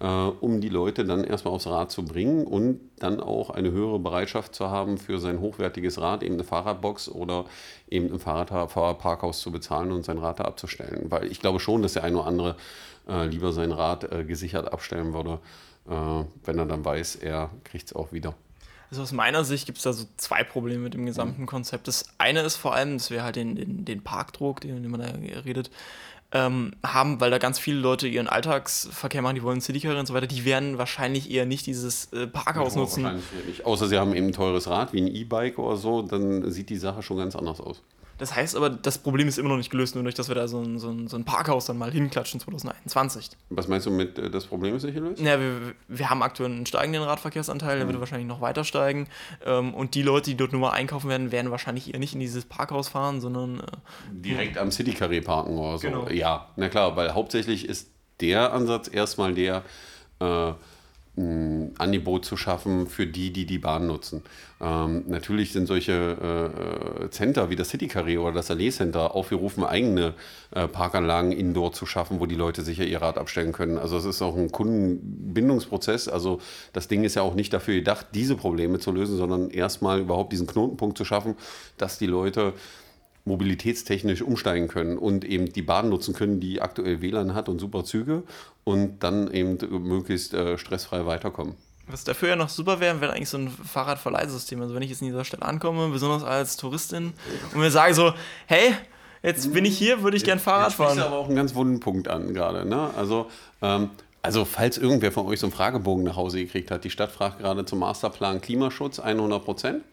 äh, 0.00 0.06
um 0.06 0.60
die 0.60 0.68
Leute 0.68 1.04
dann 1.04 1.24
erstmal 1.24 1.54
aufs 1.54 1.66
Rad 1.66 1.90
zu 1.90 2.04
bringen 2.04 2.46
und 2.46 2.80
dann 2.98 3.20
auch 3.20 3.50
eine 3.50 3.70
höhere 3.70 3.98
Bereitschaft 3.98 4.54
zu 4.54 4.70
haben, 4.70 4.98
für 4.98 5.18
sein 5.18 5.40
hochwertiges 5.40 6.00
Rad 6.00 6.22
eben 6.22 6.34
eine 6.34 6.44
Fahrradbox 6.44 7.08
oder 7.08 7.44
eben 7.88 8.12
ein 8.12 8.18
Fahrradparkhaus 8.20 9.40
zu 9.40 9.50
bezahlen 9.50 9.92
und 9.92 10.04
sein 10.04 10.18
Rad 10.18 10.40
da 10.40 10.44
abzustellen. 10.44 11.10
Weil 11.10 11.30
ich 11.30 11.40
glaube 11.40 11.60
schon, 11.60 11.82
dass 11.82 11.94
der 11.94 12.04
eine 12.04 12.18
oder 12.18 12.26
andere 12.26 12.56
äh, 13.08 13.26
lieber 13.26 13.52
sein 13.52 13.72
Rad 13.72 14.10
äh, 14.12 14.24
gesichert 14.24 14.72
abstellen 14.72 15.12
würde, 15.12 15.40
äh, 15.88 16.24
wenn 16.44 16.58
er 16.58 16.66
dann 16.66 16.84
weiß, 16.84 17.16
er 17.16 17.50
kriegt 17.64 17.86
es 17.86 17.92
auch 17.96 18.12
wieder. 18.12 18.34
Also 18.90 19.02
aus 19.02 19.12
meiner 19.12 19.44
Sicht 19.44 19.66
gibt 19.66 19.78
es 19.78 19.84
da 19.84 19.92
so 19.92 20.06
zwei 20.16 20.44
Probleme 20.44 20.84
mit 20.84 20.94
dem 20.94 21.04
gesamten 21.04 21.44
Konzept. 21.44 21.88
Das 21.88 22.06
eine 22.16 22.40
ist 22.40 22.56
vor 22.56 22.74
allem, 22.74 22.96
dass 22.96 23.10
wir 23.10 23.22
halt 23.22 23.36
den, 23.36 23.54
den, 23.54 23.84
den 23.84 24.02
Parkdruck, 24.02 24.62
den, 24.62 24.82
den 24.82 24.90
man 24.90 25.00
da 25.00 25.08
redet, 25.44 25.70
ähm, 26.32 26.72
haben, 26.84 27.20
weil 27.20 27.30
da 27.30 27.38
ganz 27.38 27.58
viele 27.58 27.78
Leute 27.78 28.06
ihren 28.06 28.28
Alltagsverkehr 28.28 29.22
machen, 29.22 29.36
die 29.36 29.42
wollen 29.42 29.60
Citycar 29.60 29.98
und 29.98 30.06
so 30.06 30.12
weiter, 30.12 30.26
die 30.26 30.44
werden 30.44 30.76
wahrscheinlich 30.76 31.30
eher 31.30 31.46
nicht 31.46 31.66
dieses 31.66 32.12
äh, 32.12 32.26
Parkhaus 32.26 32.74
ja, 32.74 32.80
nutzen. 32.80 33.04
Wahrscheinlich 33.04 33.46
nicht. 33.46 33.66
Außer 33.66 33.88
sie 33.88 33.98
haben 33.98 34.14
eben 34.14 34.26
ein 34.26 34.32
teures 34.32 34.68
Rad 34.68 34.92
wie 34.92 35.00
ein 35.00 35.08
E-Bike 35.08 35.58
oder 35.58 35.76
so, 35.76 36.02
dann 36.02 36.50
sieht 36.50 36.68
die 36.68 36.76
Sache 36.76 37.02
schon 37.02 37.16
ganz 37.16 37.34
anders 37.34 37.60
aus. 37.60 37.82
Das 38.18 38.34
heißt 38.34 38.56
aber, 38.56 38.70
das 38.70 38.98
Problem 38.98 39.28
ist 39.28 39.38
immer 39.38 39.48
noch 39.48 39.56
nicht 39.56 39.70
gelöst, 39.70 39.94
nur 39.94 40.04
durch, 40.04 40.14
dass 40.14 40.28
wir 40.28 40.34
da 40.34 40.48
so 40.48 40.60
ein, 40.60 40.78
so 40.78 40.90
ein, 40.90 41.08
so 41.08 41.16
ein 41.16 41.24
Parkhaus 41.24 41.66
dann 41.66 41.78
mal 41.78 41.90
hinklatschen 41.90 42.40
2021. 42.40 43.30
Was 43.50 43.68
meinst 43.68 43.86
du 43.86 43.90
mit, 43.90 44.18
äh, 44.18 44.30
das 44.30 44.46
Problem 44.46 44.74
ist 44.74 44.82
nicht 44.82 44.94
gelöst? 44.94 45.20
Ja, 45.20 45.40
wir, 45.40 45.74
wir 45.86 46.10
haben 46.10 46.22
aktuell 46.22 46.50
einen 46.50 46.66
steigenden 46.66 47.02
Radverkehrsanteil, 47.02 47.76
mhm. 47.76 47.78
der 47.80 47.88
wird 47.88 48.00
wahrscheinlich 48.00 48.28
noch 48.28 48.40
weiter 48.40 48.64
steigen. 48.64 49.08
Ähm, 49.44 49.72
und 49.72 49.94
die 49.94 50.02
Leute, 50.02 50.30
die 50.30 50.36
dort 50.36 50.52
nur 50.52 50.60
mal 50.60 50.70
einkaufen 50.72 51.08
werden, 51.08 51.32
werden 51.32 51.50
wahrscheinlich 51.50 51.94
eher 51.94 52.00
nicht 52.00 52.14
in 52.14 52.20
dieses 52.20 52.44
Parkhaus 52.44 52.88
fahren, 52.88 53.20
sondern. 53.20 53.60
Äh, 53.60 53.62
Direkt 54.12 54.58
am 54.58 54.70
City 54.70 54.92
Carré 54.92 55.22
parken 55.22 55.56
oder 55.56 55.78
so. 55.78 55.86
Genau. 55.86 56.08
Ja, 56.08 56.48
na 56.56 56.68
klar, 56.68 56.96
weil 56.96 57.14
hauptsächlich 57.14 57.68
ist 57.68 57.90
der 58.20 58.52
Ansatz 58.52 58.88
erstmal 58.92 59.34
der, 59.34 59.62
äh, 60.20 60.52
ein 61.18 61.74
Angebot 61.78 62.24
zu 62.24 62.36
schaffen 62.36 62.86
für 62.86 63.06
die, 63.06 63.32
die 63.32 63.44
die 63.44 63.58
Bahn 63.58 63.86
nutzen. 63.86 64.22
Ähm, 64.60 65.04
natürlich 65.06 65.52
sind 65.52 65.66
solche 65.66 65.92
äh, 65.92 67.10
Center 67.10 67.50
wie 67.50 67.56
das 67.56 67.68
City 67.68 67.86
Carré 67.86 68.18
oder 68.18 68.32
das 68.32 68.50
Allee 68.50 68.70
Center 68.70 69.14
aufgerufen, 69.14 69.64
eigene 69.64 70.14
äh, 70.52 70.66
Parkanlagen 70.68 71.32
indoor 71.32 71.72
zu 71.72 71.86
schaffen, 71.86 72.20
wo 72.20 72.26
die 72.26 72.34
Leute 72.34 72.62
sicher 72.62 72.84
ihr 72.84 73.02
Rad 73.02 73.18
abstellen 73.18 73.52
können. 73.52 73.78
Also 73.78 73.96
es 73.96 74.04
ist 74.04 74.22
auch 74.22 74.36
ein 74.36 74.50
Kundenbindungsprozess. 74.50 76.08
Also 76.08 76.40
das 76.72 76.88
Ding 76.88 77.04
ist 77.04 77.16
ja 77.16 77.22
auch 77.22 77.34
nicht 77.34 77.52
dafür 77.52 77.74
gedacht, 77.74 78.06
diese 78.14 78.36
Probleme 78.36 78.78
zu 78.78 78.92
lösen, 78.92 79.16
sondern 79.16 79.50
erstmal 79.50 80.00
überhaupt 80.00 80.32
diesen 80.32 80.46
Knotenpunkt 80.46 80.96
zu 80.96 81.04
schaffen, 81.04 81.36
dass 81.76 81.98
die 81.98 82.06
Leute 82.06 82.54
mobilitätstechnisch 83.28 84.22
umsteigen 84.22 84.66
können 84.66 84.98
und 84.98 85.24
eben 85.24 85.52
die 85.52 85.62
Bahn 85.62 85.88
nutzen 85.88 86.14
können, 86.14 86.40
die 86.40 86.60
aktuell 86.60 87.00
WLAN 87.00 87.34
hat 87.34 87.48
und 87.48 87.60
super 87.60 87.84
Züge 87.84 88.24
und 88.64 89.02
dann 89.04 89.30
eben 89.32 89.58
möglichst 89.86 90.34
äh, 90.34 90.58
stressfrei 90.58 91.06
weiterkommen. 91.06 91.54
Was 91.86 92.04
dafür 92.04 92.30
ja 92.30 92.36
noch 92.36 92.50
super 92.50 92.80
wäre, 92.80 93.00
wäre 93.00 93.12
eigentlich 93.12 93.30
so 93.30 93.38
ein 93.38 93.48
Fahrradverleihsystem. 93.48 94.60
Also 94.60 94.74
wenn 94.74 94.82
ich 94.82 94.90
jetzt 94.90 95.00
in 95.00 95.08
dieser 95.08 95.24
Stadt 95.24 95.42
ankomme, 95.42 95.88
besonders 95.88 96.22
als 96.22 96.56
Touristin, 96.56 97.14
und 97.54 97.60
mir 97.60 97.70
sage 97.70 97.94
so, 97.94 98.12
hey, 98.46 98.74
jetzt 99.22 99.52
bin 99.54 99.64
ich 99.64 99.78
hier, 99.78 100.02
würde 100.02 100.16
ich 100.16 100.24
gern 100.24 100.38
Fahrrad 100.38 100.72
fahren. 100.72 100.96
Das 100.96 101.06
ist 101.06 101.12
aber 101.12 101.16
auch 101.16 101.26
einen 101.26 101.36
ganz 101.36 101.54
wunden 101.54 101.80
Punkt 101.80 102.08
an 102.08 102.34
gerade. 102.34 102.68
Ne? 102.68 102.90
Also, 102.96 103.30
ähm, 103.62 103.90
also 104.22 104.44
falls 104.44 104.78
irgendwer 104.78 105.12
von 105.12 105.26
euch 105.26 105.40
so 105.40 105.46
einen 105.46 105.52
Fragebogen 105.52 106.04
nach 106.04 106.16
Hause 106.16 106.38
gekriegt 106.38 106.70
hat, 106.70 106.84
die 106.84 106.90
Stadt 106.90 107.10
fragt 107.10 107.38
gerade 107.38 107.64
zum 107.64 107.78
Masterplan 107.78 108.40
Klimaschutz 108.40 108.98
100 108.98 109.44
Prozent. 109.44 109.84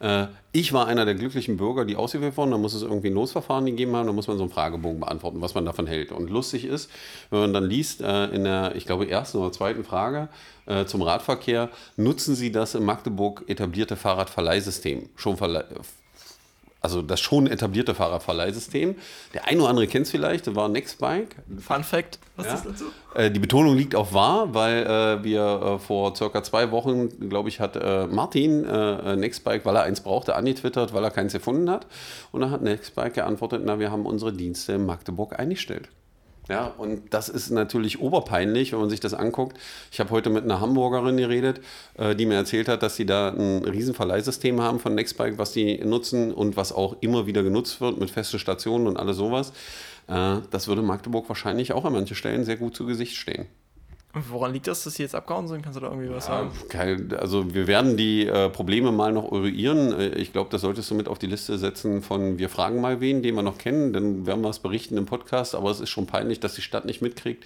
Äh, 0.00 0.26
ich 0.52 0.72
war 0.72 0.86
einer 0.86 1.04
der 1.04 1.14
glücklichen 1.14 1.56
Bürger, 1.56 1.84
die 1.84 1.96
ausgewählt 1.96 2.36
wurden. 2.36 2.50
Da 2.50 2.58
muss 2.58 2.74
es 2.74 2.82
irgendwie 2.82 3.08
ein 3.08 3.14
Losverfahren 3.14 3.66
gegeben 3.66 3.94
haben. 3.94 4.06
Da 4.06 4.12
muss 4.12 4.26
man 4.26 4.38
so 4.38 4.44
einen 4.44 4.52
Fragebogen 4.52 5.00
beantworten, 5.00 5.40
was 5.40 5.54
man 5.54 5.64
davon 5.64 5.86
hält. 5.86 6.10
Und 6.10 6.30
lustig 6.30 6.64
ist, 6.64 6.90
wenn 7.30 7.40
man 7.40 7.52
dann 7.52 7.64
liest, 7.64 8.00
äh, 8.00 8.26
in 8.26 8.44
der, 8.44 8.74
ich 8.74 8.86
glaube, 8.86 9.08
ersten 9.08 9.38
oder 9.38 9.52
zweiten 9.52 9.84
Frage 9.84 10.28
äh, 10.66 10.86
zum 10.86 11.02
Radverkehr, 11.02 11.68
nutzen 11.96 12.34
Sie 12.34 12.50
das 12.50 12.74
in 12.74 12.84
Magdeburg 12.84 13.44
etablierte 13.46 13.96
Fahrradverleihsystem? 13.96 15.10
Schon 15.16 15.36
verle 15.36 15.66
also 16.80 17.02
das 17.02 17.20
schon 17.20 17.46
etablierte 17.46 17.94
Fahrradverleihsystem. 17.94 18.96
Der 19.34 19.46
eine 19.46 19.60
oder 19.60 19.70
andere 19.70 19.86
kennt 19.86 20.06
es 20.06 20.10
vielleicht, 20.10 20.46
das 20.46 20.54
war 20.54 20.68
Nextbike. 20.68 21.36
Fun 21.58 21.84
Fact, 21.84 22.18
was 22.36 22.46
ja. 22.46 22.54
ist 22.54 22.66
dazu? 22.66 22.84
Äh, 23.14 23.30
die 23.30 23.40
Betonung 23.40 23.76
liegt 23.76 23.94
auf 23.94 24.14
wahr, 24.14 24.54
weil 24.54 24.86
äh, 24.86 25.24
wir 25.24 25.42
äh, 25.42 25.78
vor 25.78 26.16
circa 26.16 26.42
zwei 26.42 26.70
Wochen, 26.70 27.28
glaube 27.28 27.48
ich, 27.48 27.60
hat 27.60 27.76
äh, 27.76 28.06
Martin 28.06 28.64
äh, 28.64 29.16
Nextbike, 29.16 29.64
weil 29.66 29.76
er 29.76 29.82
eins 29.82 30.00
brauchte, 30.00 30.34
angetwittert, 30.34 30.94
weil 30.94 31.04
er 31.04 31.10
keins 31.10 31.32
gefunden 31.32 31.68
hat. 31.68 31.86
Und 32.32 32.40
dann 32.40 32.50
hat 32.50 32.62
Nextbike 32.62 33.14
geantwortet, 33.14 33.62
na, 33.64 33.78
wir 33.78 33.90
haben 33.90 34.06
unsere 34.06 34.32
Dienste 34.32 34.72
in 34.72 34.86
Magdeburg 34.86 35.38
eingestellt. 35.38 35.88
Ja, 36.50 36.66
und 36.66 37.14
das 37.14 37.28
ist 37.28 37.50
natürlich 37.50 38.00
oberpeinlich, 38.00 38.72
wenn 38.72 38.80
man 38.80 38.90
sich 38.90 38.98
das 38.98 39.14
anguckt. 39.14 39.56
Ich 39.92 40.00
habe 40.00 40.10
heute 40.10 40.30
mit 40.30 40.42
einer 40.42 40.60
Hamburgerin 40.60 41.16
geredet, 41.16 41.60
äh, 41.96 42.16
die 42.16 42.26
mir 42.26 42.34
erzählt 42.34 42.68
hat, 42.68 42.82
dass 42.82 42.96
sie 42.96 43.06
da 43.06 43.28
ein 43.28 43.64
Riesenverleihsystem 43.64 44.60
haben 44.60 44.80
von 44.80 44.96
Nextbike, 44.96 45.38
was 45.38 45.52
die 45.52 45.78
nutzen 45.78 46.34
und 46.34 46.56
was 46.56 46.72
auch 46.72 46.96
immer 47.02 47.26
wieder 47.26 47.44
genutzt 47.44 47.80
wird 47.80 48.00
mit 48.00 48.10
festen 48.10 48.40
Stationen 48.40 48.88
und 48.88 48.96
alles 48.96 49.16
sowas. 49.16 49.52
Äh, 50.08 50.38
das 50.50 50.66
würde 50.66 50.82
Magdeburg 50.82 51.28
wahrscheinlich 51.28 51.72
auch 51.72 51.84
an 51.84 51.92
manchen 51.92 52.16
Stellen 52.16 52.44
sehr 52.44 52.56
gut 52.56 52.74
zu 52.74 52.84
Gesicht 52.84 53.14
stehen. 53.14 53.46
Woran 54.12 54.52
liegt 54.52 54.66
das, 54.66 54.82
dass 54.82 54.94
sie 54.94 55.04
jetzt 55.04 55.14
abgehauen 55.14 55.46
sind? 55.46 55.62
Kannst 55.62 55.76
du 55.76 55.80
da 55.80 55.88
irgendwie 55.88 56.10
was 56.10 56.26
sagen? 56.26 56.50
Kein, 56.68 57.14
also 57.14 57.54
wir 57.54 57.68
werden 57.68 57.96
die 57.96 58.26
äh, 58.26 58.48
Probleme 58.48 58.90
mal 58.90 59.12
noch 59.12 59.30
eruieren. 59.30 59.92
Äh, 59.92 60.08
ich 60.16 60.32
glaube, 60.32 60.50
das 60.50 60.62
solltest 60.62 60.90
du 60.90 60.96
mit 60.96 61.06
auf 61.06 61.18
die 61.20 61.28
Liste 61.28 61.58
setzen 61.58 62.02
von 62.02 62.36
wir 62.38 62.48
fragen 62.48 62.80
mal 62.80 63.00
wen, 63.00 63.22
den 63.22 63.36
wir 63.36 63.42
noch 63.42 63.58
kennen. 63.58 63.92
Dann 63.92 64.26
werden 64.26 64.42
wir 64.42 64.50
es 64.50 64.58
berichten 64.58 64.96
im 64.96 65.06
Podcast. 65.06 65.54
Aber 65.54 65.70
es 65.70 65.78
ist 65.78 65.90
schon 65.90 66.06
peinlich, 66.06 66.40
dass 66.40 66.54
die 66.54 66.62
Stadt 66.62 66.86
nicht 66.86 67.02
mitkriegt, 67.02 67.44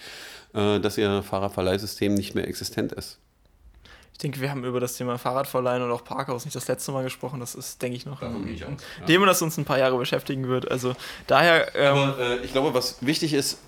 äh, 0.55 0.81
dass 0.81 0.97
ihr 0.97 1.23
Fahrerverleihsystem 1.23 2.15
nicht 2.15 2.35
mehr 2.35 2.49
existent 2.49 2.93
ist. 2.93 3.19
Ich 4.13 4.19
denke, 4.19 4.41
wir 4.41 4.51
haben 4.51 4.65
über 4.65 4.81
das 4.81 4.97
Thema 4.97 5.19
Fahrradverleihen 5.19 5.83
und 5.83 5.91
auch 5.91 6.05
Parkhaus 6.05 6.45
nicht 6.45 6.55
das 6.55 6.69
letzte 6.69 6.93
Mal 6.93 7.03
gesprochen. 7.03 7.41
Das 7.41 7.55
ist, 7.55 7.83
denke 7.83 7.97
ich, 7.97 8.07
noch 8.07 8.23
ein 8.23 8.49
ich 8.49 8.61
ja. 8.61 8.69
Thema, 9.07 9.27
das 9.27 9.43
uns 9.43 9.59
ein 9.59 9.65
paar 9.67 9.79
Jahre 9.79 9.99
beschäftigen 9.99 10.49
wird. 10.49 10.71
Also 10.71 10.95
daher. 11.27 11.75
Ähm, 11.75 11.97
Aber, 11.97 12.19
äh, 12.21 12.37
ich 12.45 12.53
glaube, 12.53 12.73
was 12.73 13.05
wichtig 13.05 13.35
ist, 13.35 13.59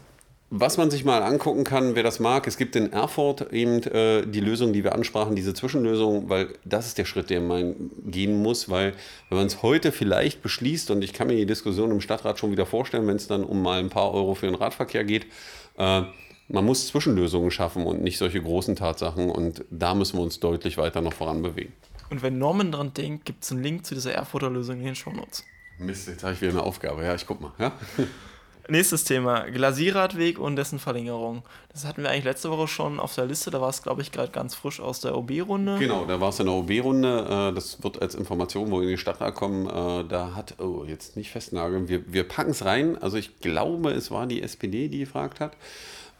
was 0.50 0.76
man 0.76 0.90
sich 0.90 1.04
mal 1.04 1.22
angucken 1.22 1.64
kann, 1.64 1.96
wer 1.96 2.04
das 2.04 2.20
mag, 2.20 2.46
es 2.46 2.56
gibt 2.56 2.76
in 2.76 2.92
Erfurt 2.92 3.52
eben 3.52 3.82
äh, 3.82 4.24
die 4.26 4.40
Lösung, 4.40 4.72
die 4.72 4.84
wir 4.84 4.94
ansprachen, 4.94 5.34
diese 5.34 5.54
Zwischenlösung, 5.54 6.28
weil 6.28 6.50
das 6.64 6.86
ist 6.86 6.98
der 6.98 7.04
Schritt, 7.04 7.30
den 7.30 7.48
man 7.48 7.90
gehen 8.04 8.40
muss, 8.42 8.68
weil 8.68 8.94
wenn 9.28 9.38
man 9.38 9.48
es 9.48 9.62
heute 9.62 9.90
vielleicht 9.90 10.42
beschließt, 10.42 10.90
und 10.92 11.02
ich 11.02 11.12
kann 11.12 11.26
mir 11.26 11.36
die 11.36 11.46
Diskussion 11.46 11.90
im 11.90 12.00
Stadtrat 12.00 12.38
schon 12.38 12.52
wieder 12.52 12.64
vorstellen, 12.64 13.08
wenn 13.08 13.16
es 13.16 13.26
dann 13.26 13.42
um 13.42 13.60
mal 13.60 13.80
ein 13.80 13.90
paar 13.90 14.12
Euro 14.14 14.34
für 14.34 14.46
den 14.46 14.54
Radverkehr 14.54 15.04
geht, 15.04 15.26
äh, 15.78 16.02
man 16.48 16.64
muss 16.64 16.86
Zwischenlösungen 16.86 17.50
schaffen 17.50 17.84
und 17.84 18.02
nicht 18.02 18.18
solche 18.18 18.40
großen 18.40 18.76
Tatsachen 18.76 19.30
und 19.30 19.64
da 19.70 19.96
müssen 19.96 20.16
wir 20.16 20.22
uns 20.22 20.38
deutlich 20.38 20.78
weiter 20.78 21.02
noch 21.02 21.12
voran 21.12 21.42
bewegen. 21.42 21.72
Und 22.08 22.22
wenn 22.22 22.38
Norman 22.38 22.70
dran 22.70 22.94
denkt, 22.94 23.24
gibt 23.24 23.42
es 23.42 23.50
einen 23.50 23.64
Link 23.64 23.84
zu 23.84 23.96
dieser 23.96 24.12
Erfurter 24.12 24.48
Lösung 24.48 24.78
in 24.78 24.84
den 24.84 24.94
Show 24.94 25.10
Notes. 25.10 25.44
Mist, 25.78 26.06
jetzt 26.06 26.22
habe 26.22 26.34
ich 26.34 26.40
wieder 26.40 26.52
eine 26.52 26.62
Aufgabe. 26.62 27.04
Ja, 27.04 27.16
ich 27.16 27.26
guck 27.26 27.40
mal. 27.40 27.52
Ja? 27.58 27.72
Nächstes 28.68 29.04
Thema: 29.04 29.42
Glasierradweg 29.42 30.38
und 30.38 30.56
dessen 30.56 30.78
Verlängerung. 30.78 31.42
Das 31.72 31.84
hatten 31.84 32.02
wir 32.02 32.10
eigentlich 32.10 32.24
letzte 32.24 32.50
Woche 32.50 32.66
schon 32.66 32.98
auf 32.98 33.14
der 33.14 33.26
Liste. 33.26 33.50
Da 33.50 33.60
war 33.60 33.68
es, 33.68 33.82
glaube 33.82 34.02
ich, 34.02 34.10
gerade 34.10 34.32
ganz 34.32 34.54
frisch 34.54 34.80
aus 34.80 35.00
der 35.00 35.16
OB-Runde. 35.16 35.76
Genau, 35.78 36.04
da 36.04 36.20
war 36.20 36.30
es 36.30 36.40
in 36.40 36.46
der 36.46 36.54
OB-Runde. 36.54 37.50
Äh, 37.50 37.54
das 37.54 37.82
wird 37.82 38.02
als 38.02 38.14
Information 38.14 38.70
wo 38.70 38.80
in 38.80 38.88
die 38.88 38.98
Stadtrat 38.98 39.34
kommen. 39.34 39.66
Äh, 39.66 40.08
da 40.08 40.34
hat, 40.34 40.58
oh, 40.58 40.84
jetzt 40.84 41.16
nicht 41.16 41.30
festnageln. 41.30 41.88
Wir, 41.88 42.12
wir 42.12 42.26
packen 42.26 42.50
es 42.50 42.64
rein. 42.64 43.00
Also, 43.00 43.16
ich 43.18 43.38
glaube, 43.40 43.92
es 43.92 44.10
war 44.10 44.26
die 44.26 44.42
SPD, 44.42 44.88
die 44.88 45.00
gefragt 45.00 45.38
hat. 45.38 45.52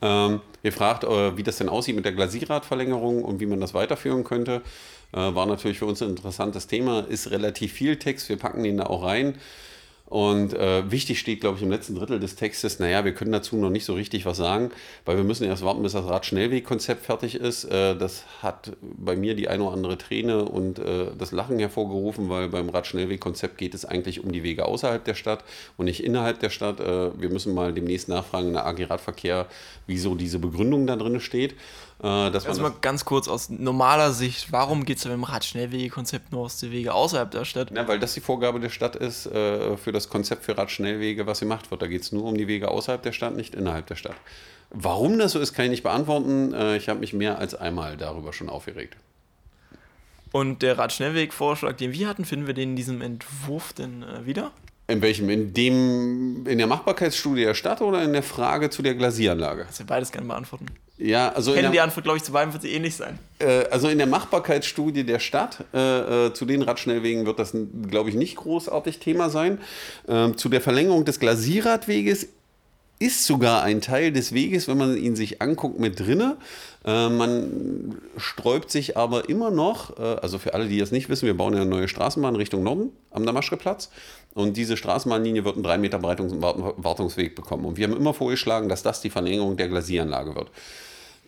Ähm, 0.00 0.40
ihr 0.62 0.72
fragt, 0.72 1.02
äh, 1.02 1.36
wie 1.36 1.42
das 1.42 1.58
denn 1.58 1.68
aussieht 1.68 1.96
mit 1.96 2.04
der 2.04 2.12
Glasierradverlängerung 2.12 3.24
und 3.24 3.40
wie 3.40 3.46
man 3.46 3.60
das 3.60 3.74
weiterführen 3.74 4.24
könnte. 4.24 4.62
war 5.12 5.46
natürlich 5.46 5.78
für 5.78 5.86
uns 5.86 6.02
ein 6.02 6.10
interessantes 6.10 6.66
Thema. 6.66 7.00
Ist 7.00 7.30
relativ 7.30 7.72
viel 7.72 7.96
Text. 7.96 8.28
Wir 8.28 8.36
packen 8.36 8.62
den 8.62 8.76
da 8.76 8.86
auch 8.86 9.04
rein. 9.04 9.36
Und 10.06 10.54
äh, 10.54 10.88
wichtig 10.88 11.18
steht, 11.18 11.40
glaube 11.40 11.56
ich, 11.56 11.64
im 11.64 11.70
letzten 11.70 11.96
Drittel 11.96 12.20
des 12.20 12.36
Textes, 12.36 12.78
naja, 12.78 13.04
wir 13.04 13.12
können 13.12 13.32
dazu 13.32 13.56
noch 13.56 13.70
nicht 13.70 13.84
so 13.84 13.94
richtig 13.94 14.24
was 14.24 14.36
sagen, 14.36 14.70
weil 15.04 15.16
wir 15.16 15.24
müssen 15.24 15.44
erst 15.44 15.64
warten, 15.64 15.82
bis 15.82 15.92
das 15.92 16.06
Radschnellwegkonzept 16.06 17.04
fertig 17.04 17.34
ist. 17.34 17.64
Äh, 17.64 17.96
das 17.96 18.24
hat 18.40 18.76
bei 18.80 19.16
mir 19.16 19.34
die 19.34 19.48
eine 19.48 19.64
oder 19.64 19.74
andere 19.74 19.98
Träne 19.98 20.44
und 20.44 20.78
äh, 20.78 21.06
das 21.18 21.32
Lachen 21.32 21.58
hervorgerufen, 21.58 22.28
weil 22.28 22.48
beim 22.48 22.68
Radschnellwegkonzept 22.68 23.58
geht 23.58 23.74
es 23.74 23.84
eigentlich 23.84 24.22
um 24.22 24.30
die 24.30 24.44
Wege 24.44 24.66
außerhalb 24.66 25.04
der 25.04 25.14
Stadt 25.14 25.42
und 25.76 25.86
nicht 25.86 26.04
innerhalb 26.04 26.38
der 26.38 26.50
Stadt. 26.50 26.78
Äh, 26.78 27.20
wir 27.20 27.28
müssen 27.28 27.52
mal 27.52 27.72
demnächst 27.72 28.08
nachfragen 28.08 28.48
in 28.48 28.52
der 28.52 28.66
AG 28.66 28.88
Radverkehr, 28.88 29.46
wieso 29.88 30.14
diese 30.14 30.38
Begründung 30.38 30.86
da 30.86 30.94
drin 30.94 31.18
steht. 31.18 31.56
Äh, 31.98 32.30
dass 32.30 32.46
also 32.46 32.60
mal 32.60 32.74
ganz 32.82 33.06
kurz 33.06 33.26
aus 33.26 33.48
normaler 33.48 34.12
Sicht, 34.12 34.52
warum 34.52 34.84
geht 34.84 34.98
es 34.98 35.04
beim 35.04 35.24
Radschnellwegekonzept 35.24 36.30
nur 36.30 36.42
aus 36.42 36.58
den 36.58 36.70
Wege 36.70 36.92
außerhalb 36.92 37.30
der 37.30 37.46
Stadt? 37.46 37.70
Ja, 37.70 37.88
weil 37.88 37.98
das 37.98 38.12
die 38.12 38.20
Vorgabe 38.20 38.60
der 38.60 38.68
Stadt 38.68 38.96
ist 38.96 39.24
äh, 39.26 39.78
für 39.78 39.92
das 39.96 40.08
Konzept 40.08 40.44
für 40.44 40.56
Radschnellwege, 40.56 41.26
was 41.26 41.40
gemacht 41.40 41.70
wird. 41.70 41.82
Da 41.82 41.86
geht 41.86 42.02
es 42.02 42.12
nur 42.12 42.24
um 42.24 42.36
die 42.36 42.48
Wege 42.48 42.68
außerhalb 42.68 43.02
der 43.02 43.12
Stadt, 43.12 43.34
nicht 43.34 43.54
innerhalb 43.54 43.86
der 43.86 43.96
Stadt. 43.96 44.16
Warum 44.70 45.18
das 45.18 45.32
so 45.32 45.40
ist, 45.40 45.52
kann 45.52 45.66
ich 45.66 45.70
nicht 45.70 45.82
beantworten. 45.82 46.52
Äh, 46.52 46.76
ich 46.76 46.88
habe 46.88 47.00
mich 47.00 47.12
mehr 47.12 47.38
als 47.38 47.54
einmal 47.54 47.96
darüber 47.96 48.32
schon 48.32 48.48
aufgeregt. 48.48 48.96
Und 50.32 50.62
der 50.62 50.76
Radschnellweg-Vorschlag, 50.76 51.76
den 51.76 51.92
wir 51.92 52.08
hatten, 52.08 52.24
finden 52.24 52.46
wir 52.46 52.54
den 52.54 52.70
in 52.70 52.76
diesem 52.76 53.00
Entwurf 53.00 53.72
denn 53.72 54.02
äh, 54.02 54.26
wieder? 54.26 54.52
In 54.88 55.02
welchem? 55.02 55.28
In 55.30 55.52
dem 55.52 56.46
in 56.46 56.58
der 56.58 56.66
Machbarkeitsstudie 56.66 57.44
der 57.44 57.54
Stadt 57.54 57.80
oder 57.80 58.02
in 58.02 58.12
der 58.12 58.22
Frage 58.22 58.70
zu 58.70 58.82
der 58.82 58.94
Glasieranlage? 58.94 59.64
Kannst 59.64 59.80
du 59.80 59.84
beides 59.84 60.12
gerne 60.12 60.28
beantworten. 60.28 60.66
Ja, 60.98 61.30
also 61.30 61.52
Kennen 61.52 61.72
die 61.72 61.80
Antwort, 61.80 62.04
glaube 62.04 62.16
ich, 62.16 62.24
zu 62.24 62.32
beiden 62.32 62.52
wird 62.52 62.62
sie 62.62 62.72
ähnlich 62.72 62.96
sein. 62.96 63.18
Äh, 63.38 63.64
also 63.70 63.88
in 63.88 63.98
der 63.98 64.06
Machbarkeitsstudie 64.06 65.04
der 65.04 65.18
Stadt 65.18 65.64
äh, 65.74 66.26
äh 66.26 66.32
zu 66.32 66.46
den 66.46 66.62
Radschnellwegen 66.62 67.26
wird 67.26 67.38
das, 67.38 67.54
glaube 67.90 68.08
ich, 68.10 68.16
nicht 68.16 68.36
großartig 68.36 68.98
Thema 68.98 69.28
sein. 69.28 69.58
Ähm, 70.08 70.38
zu 70.38 70.48
der 70.48 70.60
Verlängerung 70.60 71.04
des 71.04 71.20
Glasierradweges 71.20 72.28
ist 72.98 73.24
sogar 73.24 73.62
ein 73.62 73.80
Teil 73.80 74.10
des 74.10 74.32
Weges, 74.32 74.68
wenn 74.68 74.78
man 74.78 74.96
ihn 74.96 75.16
sich 75.16 75.42
anguckt, 75.42 75.78
mit 75.78 76.00
drinne. 76.00 76.38
Äh, 76.84 77.08
man 77.10 77.98
sträubt 78.16 78.70
sich 78.70 78.96
aber 78.96 79.28
immer 79.28 79.50
noch, 79.50 79.98
äh, 79.98 80.02
also 80.02 80.38
für 80.38 80.54
alle, 80.54 80.68
die 80.68 80.78
das 80.78 80.92
nicht 80.92 81.08
wissen, 81.08 81.26
wir 81.26 81.36
bauen 81.36 81.52
ja 81.52 81.60
eine 81.60 81.70
neue 81.70 81.88
Straßenbahn 81.88 82.36
Richtung 82.36 82.62
Norden 82.62 82.90
am 83.10 83.26
Damaschke-Platz. 83.26 83.90
Und 84.34 84.56
diese 84.56 84.76
Straßenbahnlinie 84.76 85.44
wird 85.44 85.56
einen 85.56 85.64
3 85.64 85.78
Meter 85.78 86.02
Wartungsweg 86.02 87.34
bekommen. 87.34 87.64
Und 87.64 87.76
wir 87.76 87.86
haben 87.86 87.96
immer 87.96 88.14
vorgeschlagen, 88.14 88.68
dass 88.68 88.82
das 88.82 89.00
die 89.00 89.10
Verlängerung 89.10 89.56
der 89.56 89.68
Glasieranlage 89.68 90.34
wird. 90.34 90.50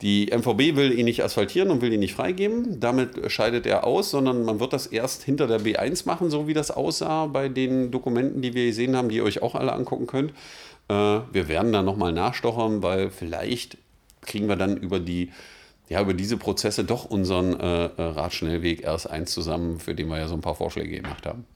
Die 0.02 0.26
MVB 0.26 0.76
will 0.76 0.96
ihn 0.96 1.06
nicht 1.06 1.25
asphaltieren 1.25 1.70
und 1.70 1.80
will 1.80 1.92
ihn 1.92 2.00
nicht 2.00 2.14
freigeben. 2.14 2.78
Damit 2.78 3.32
scheidet 3.32 3.66
er 3.66 3.84
aus, 3.84 4.10
sondern 4.10 4.44
man 4.44 4.60
wird 4.60 4.72
das 4.72 4.87
erst 4.87 5.25
hinter 5.25 5.48
der 5.48 5.60
B1 5.60 6.06
machen, 6.06 6.30
so 6.30 6.46
wie 6.46 6.54
das 6.54 6.70
aussah 6.70 7.26
bei 7.26 7.48
den 7.48 7.90
Dokumenten, 7.90 8.40
die 8.40 8.54
wir 8.54 8.66
gesehen 8.66 8.96
haben, 8.96 9.08
die 9.08 9.16
ihr 9.16 9.25
euch 9.25 9.42
auch 9.42 9.56
alle 9.56 9.72
angucken 9.72 10.06
könnt. 10.06 10.32
Äh, 10.88 10.95
wir 10.95 11.49
werden 11.49 11.73
da 11.73 11.83
nochmal 11.83 12.12
nachstochern, 12.12 12.83
weil 12.83 13.11
vielleicht 13.11 13.78
kriegen 14.23 14.49
wir 14.49 14.57
dann 14.57 14.76
über 14.76 15.00
die 15.00 15.30
ja, 15.88 16.02
über 16.02 16.12
diese 16.12 16.37
Prozesse 16.37 16.85
doch 16.85 17.07
unseren 17.07 17.59
äh, 17.59 17.87
äh 17.87 18.02
Radschnellweg 18.02 18.87
RS1 18.87 19.25
zusammen, 19.26 19.80
für 19.80 19.95
den 19.95 20.09
wir 20.09 20.18
ja 20.18 20.28
so 20.28 20.35
ein 20.35 20.42
paar 20.42 20.54
Vorschläge 20.54 21.00
gemacht 21.00 21.25
haben. 21.25 21.47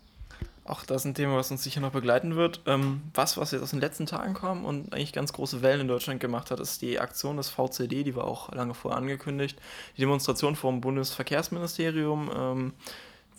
Auch 0.64 0.84
das 0.84 1.02
ist 1.02 1.06
ein 1.06 1.14
Thema, 1.14 1.36
was 1.36 1.50
uns 1.50 1.64
sicher 1.64 1.80
noch 1.80 1.90
begleiten 1.90 2.36
wird. 2.36 2.60
Ähm, 2.66 3.02
was, 3.14 3.36
was 3.36 3.50
jetzt 3.50 3.62
aus 3.62 3.70
den 3.70 3.80
letzten 3.80 4.06
Tagen 4.06 4.34
kam 4.34 4.64
und 4.64 4.94
eigentlich 4.94 5.12
ganz 5.12 5.32
große 5.32 5.60
Wellen 5.60 5.82
in 5.82 5.88
Deutschland 5.88 6.20
gemacht 6.20 6.50
hat, 6.50 6.60
ist 6.60 6.82
die 6.82 7.00
Aktion 7.00 7.36
des 7.36 7.48
VCD, 7.48 8.04
die 8.04 8.14
war 8.14 8.24
auch 8.24 8.52
lange 8.52 8.74
vorher 8.74 8.98
angekündigt. 8.98 9.58
Die 9.96 10.02
Demonstration 10.02 10.54
vor 10.54 10.70
dem 10.70 10.80
Bundesverkehrsministerium 10.80 12.30
ähm, 12.34 12.72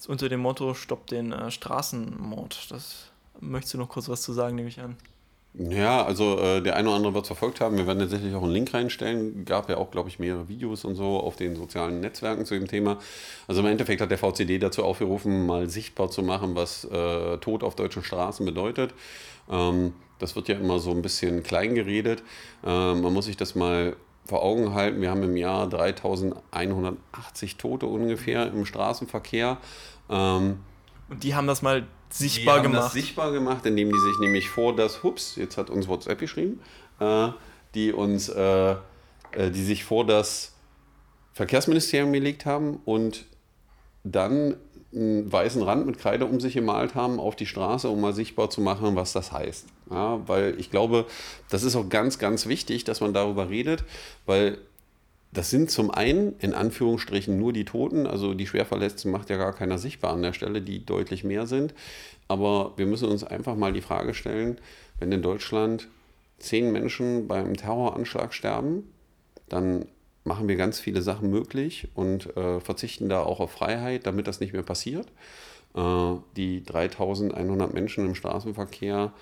unter 0.08 0.28
dem 0.28 0.42
Motto 0.42 0.74
Stopp 0.74 1.08
den 1.08 1.32
äh, 1.32 1.50
Straßenmord. 1.50 2.70
Das 2.70 3.12
möchtest 3.40 3.76
du 3.76 3.78
noch 3.78 3.90
kurz 3.90 4.10
was 4.10 4.22
zu 4.22 4.34
sagen, 4.34 4.56
nehme 4.56 4.68
ich 4.68 4.82
an. 4.82 4.98
Ja, 5.56 6.04
also 6.04 6.40
äh, 6.40 6.62
der 6.64 6.76
eine 6.76 6.88
oder 6.88 6.98
andere 6.98 7.14
wird 7.14 7.26
es 7.26 7.28
verfolgt 7.28 7.62
haben. 7.62 7.78
Wir 7.78 7.86
werden 7.86 8.00
tatsächlich 8.00 8.34
auch 8.34 8.42
einen 8.42 8.54
Link 8.54 8.74
reinstellen. 8.74 9.46
Gab 9.46 9.70
ja 9.70 9.78
auch, 9.78 9.92
glaube 9.92 10.10
ich, 10.10 10.18
mehrere 10.18 10.48
Videos 10.48 10.84
und 10.84 10.96
so 10.96 11.20
auf 11.20 11.36
den 11.36 11.56
sozialen 11.56 12.00
Netzwerken 12.00 12.46
zu 12.46 12.56
dem 12.56 12.68
Thema. 12.68 12.98
Also 13.48 13.62
im 13.62 13.68
Endeffekt 13.68 14.02
hat 14.02 14.10
der 14.10 14.18
VCD 14.18 14.58
dazu 14.58 14.84
aufgerufen, 14.84 15.46
mal 15.46 15.70
sichtbar 15.70 16.10
zu 16.10 16.24
machen, 16.24 16.56
was 16.56 16.86
äh, 16.86 17.38
Tod 17.38 17.64
auf 17.64 17.76
deutschen 17.76 18.04
Straßen 18.04 18.44
bedeutet. 18.48 18.96
Ähm, 19.48 19.94
das 20.18 20.36
wird 20.36 20.48
ja 20.48 20.56
immer 20.56 20.80
so 20.80 20.90
ein 20.90 21.04
bisschen 21.04 21.44
klein 21.44 21.76
geredet. 21.76 22.24
Ähm, 22.66 23.02
man 23.02 23.14
muss 23.14 23.26
sich 23.26 23.38
das 23.38 23.54
mal 23.54 23.96
vor 24.26 24.42
Augen 24.42 24.74
halten. 24.74 25.02
Wir 25.02 25.12
haben 25.12 25.22
im 25.22 25.38
Jahr 25.38 25.70
3180 25.70 27.58
Tote 27.58 27.86
ungefähr 27.86 28.48
im 28.48 28.66
Straßenverkehr. 28.66 29.58
Ähm, 30.10 30.62
und 31.10 31.24
die 31.24 31.36
haben 31.36 31.46
das 31.46 31.62
mal 31.62 31.86
sichtbar 32.18 32.58
die 32.58 32.64
gemacht. 32.64 32.86
Das 32.86 32.94
sichtbar 32.94 33.32
gemacht, 33.32 33.66
indem 33.66 33.92
die 33.92 34.00
sich 34.00 34.20
nämlich 34.20 34.50
vor 34.50 34.76
das, 34.76 35.04
hups, 35.04 35.36
jetzt 35.36 35.58
hat 35.58 35.70
uns 35.70 35.88
WhatsApp 35.88 36.20
geschrieben, 36.20 36.60
äh, 37.00 37.30
die 37.76 37.92
uns, 37.92 38.30
äh, 38.30 38.72
äh, 38.72 38.78
die 39.52 39.64
sich 39.64 39.84
vor 39.84 40.06
das 40.06 40.54
Verkehrsministerium 41.34 42.14
gelegt 42.14 42.46
haben 42.46 42.80
und 42.86 43.26
dann 44.04 44.58
einen 44.94 45.32
weißen 45.32 45.62
Rand 45.64 45.88
mit 45.88 45.98
Kreide 45.98 46.26
um 46.26 46.40
sich 46.40 46.54
gemalt 46.54 46.94
haben 46.94 47.20
auf 47.20 47.36
die 47.36 47.48
Straße, 47.48 47.90
um 47.90 48.00
mal 48.00 48.14
sichtbar 48.14 48.50
zu 48.50 48.62
machen, 48.62 48.96
was 48.96 49.12
das 49.14 49.32
heißt. 49.32 49.68
Ja, 49.90 50.22
weil 50.28 50.60
ich 50.60 50.70
glaube, 50.70 51.06
das 51.50 51.64
ist 51.64 51.76
auch 51.76 51.90
ganz, 51.90 52.20
ganz 52.20 52.48
wichtig, 52.48 52.84
dass 52.84 53.02
man 53.02 53.14
darüber 53.14 53.50
redet, 53.50 53.84
weil 54.26 54.60
das 55.34 55.50
sind 55.50 55.72
zum 55.72 55.90
einen 55.90 56.36
in 56.40 56.54
Anführungsstrichen 56.54 57.38
nur 57.38 57.54
die 57.54 57.66
Toten, 57.66 58.06
also 58.06 58.34
die 58.34 58.48
Schwerverletzten 58.48 59.12
macht 59.12 59.30
ja 59.30 59.38
gar 59.38 59.54
keiner 59.54 59.78
sichtbar 59.78 60.14
an 60.14 60.22
der 60.22 60.34
Stelle, 60.34 60.62
die 60.62 60.86
deutlich 60.86 61.24
mehr 61.24 61.48
sind. 61.48 61.74
Aber 62.28 62.74
wir 62.78 62.86
müssen 62.86 63.10
uns 63.10 63.24
einfach 63.24 63.56
mal 63.56 63.74
die 63.74 63.82
Frage 63.82 64.14
stellen, 64.14 64.60
wenn 65.00 65.12
in 65.12 65.22
Deutschland 65.22 65.88
zehn 66.38 66.72
Menschen 66.72 67.28
beim 67.28 67.56
Terroranschlag 67.56 68.34
sterben, 68.34 68.84
dann 69.50 69.86
machen 70.24 70.48
wir 70.48 70.56
ganz 70.56 70.80
viele 70.80 71.02
Sachen 71.02 71.30
möglich 71.30 71.88
und 71.96 72.36
äh, 72.38 72.60
verzichten 72.60 73.10
da 73.10 73.22
auch 73.22 73.40
auf 73.40 73.52
Freiheit, 73.52 74.06
damit 74.06 74.28
das 74.28 74.40
nicht 74.40 74.54
mehr 74.54 74.64
passiert. 74.64 75.08
Äh, 75.76 76.16
die 76.38 76.64
3100 76.64 77.74
Menschen 77.74 78.06
im 78.06 78.16
Straßenverkehr, 78.16 79.14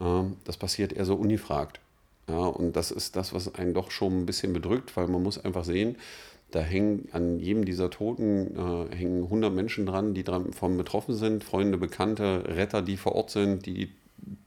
äh, 0.00 0.04
das 0.44 0.56
passiert 0.56 0.92
eher 0.92 1.04
so 1.04 1.14
ungefragt. 1.14 1.80
Ja, 2.28 2.36
und 2.46 2.76
das 2.76 2.90
ist 2.90 3.16
das, 3.16 3.32
was 3.32 3.54
einen 3.54 3.74
doch 3.74 3.90
schon 3.90 4.20
ein 4.20 4.26
bisschen 4.26 4.52
bedrückt, 4.52 4.96
weil 4.96 5.08
man 5.08 5.22
muss 5.22 5.42
einfach 5.42 5.64
sehen, 5.64 5.96
da 6.50 6.60
hängen 6.60 7.08
an 7.12 7.38
jedem 7.40 7.64
dieser 7.64 7.90
Toten 7.90 8.56
äh, 8.56 8.94
hängen 8.96 9.24
100 9.24 9.52
Menschen 9.52 9.86
dran, 9.86 10.14
die 10.14 10.24
davon 10.24 10.76
betroffen 10.76 11.14
sind, 11.14 11.44
Freunde, 11.44 11.78
Bekannte, 11.78 12.44
Retter, 12.46 12.82
die 12.82 12.96
vor 12.96 13.14
Ort 13.14 13.30
sind, 13.30 13.66
die 13.66 13.92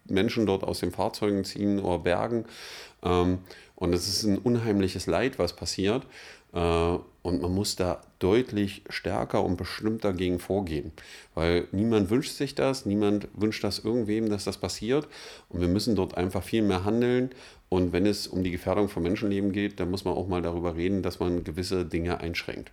Menschen 0.06 0.46
dort 0.46 0.64
aus 0.64 0.80
den 0.80 0.92
Fahrzeugen 0.92 1.44
ziehen 1.44 1.80
oder 1.80 2.00
bergen. 2.00 2.46
Ähm, 3.04 3.40
und 3.76 3.94
es 3.94 4.08
ist 4.08 4.24
ein 4.24 4.38
unheimliches 4.38 5.08
Leid, 5.08 5.40
was 5.40 5.56
passiert. 5.56 6.06
Äh, 6.54 6.98
und 7.24 7.42
man 7.42 7.54
muss 7.54 7.76
da 7.76 8.02
deutlich 8.20 8.84
stärker 8.90 9.44
und 9.44 9.58
bestimmt 9.58 10.04
dagegen 10.04 10.40
vorgehen. 10.40 10.92
Weil 11.36 11.68
niemand 11.72 12.10
wünscht 12.10 12.32
sich 12.32 12.56
das, 12.56 12.86
niemand 12.86 13.28
wünscht 13.34 13.64
das 13.64 13.80
irgendwem, 13.80 14.30
dass 14.30 14.46
das 14.46 14.58
passiert. 14.58 15.08
Und 15.50 15.62
wir 15.62 15.68
müssen 15.68 15.96
dort 15.96 16.18
einfach 16.18 16.44
viel 16.44 16.64
mehr 16.64 16.84
handeln. 16.84 17.30
Und 17.70 17.94
wenn 17.94 18.06
es 18.06 18.28
um 18.28 18.44
die 18.44 18.52
Gefährdung 18.52 18.90
von 18.90 19.04
Menschenleben 19.04 19.52
geht, 19.52 19.80
dann 19.80 19.92
muss 19.92 20.04
man 20.04 20.16
auch 20.16 20.28
mal 20.28 20.42
darüber 20.42 20.76
reden, 20.76 21.04
dass 21.04 21.20
man 21.20 21.44
gewisse 21.44 21.86
Dinge 21.86 22.20
einschränkt. 22.20 22.72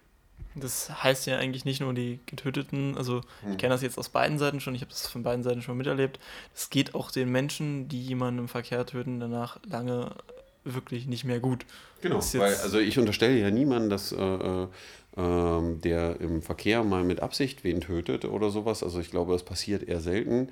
Das 0.54 1.04
heißt 1.04 1.26
ja 1.26 1.36
eigentlich 1.36 1.64
nicht 1.64 1.80
nur 1.80 1.94
die 1.94 2.18
Getöteten, 2.26 2.96
also 2.96 3.20
hm. 3.42 3.52
ich 3.52 3.58
kenne 3.58 3.74
das 3.74 3.82
jetzt 3.82 3.98
aus 3.98 4.08
beiden 4.08 4.38
Seiten 4.38 4.60
schon, 4.60 4.74
ich 4.74 4.80
habe 4.80 4.90
das 4.90 5.06
von 5.06 5.22
beiden 5.22 5.44
Seiten 5.44 5.62
schon 5.62 5.76
miterlebt. 5.76 6.18
Es 6.54 6.70
geht 6.70 6.94
auch 6.94 7.10
den 7.10 7.30
Menschen, 7.30 7.88
die 7.88 8.02
jemanden 8.02 8.40
im 8.40 8.48
Verkehr 8.48 8.84
töten, 8.86 9.20
danach 9.20 9.60
lange 9.64 10.10
wirklich 10.74 11.06
nicht 11.06 11.24
mehr 11.24 11.40
gut. 11.40 11.64
Genau, 12.00 12.20
weil, 12.34 12.54
also 12.56 12.78
ich 12.78 12.98
unterstelle 12.98 13.38
ja 13.38 13.50
niemanden, 13.50 13.90
dass 13.90 14.12
äh, 14.12 14.16
äh, 14.16 14.66
ähm, 15.16 15.80
der 15.80 16.20
im 16.20 16.42
Verkehr 16.42 16.84
mal 16.84 17.02
mit 17.04 17.20
Absicht 17.20 17.64
wen 17.64 17.80
tötet 17.80 18.24
oder 18.24 18.50
sowas. 18.50 18.82
Also 18.82 19.00
ich 19.00 19.10
glaube, 19.10 19.32
das 19.32 19.44
passiert 19.44 19.82
eher 19.82 20.00
selten. 20.00 20.48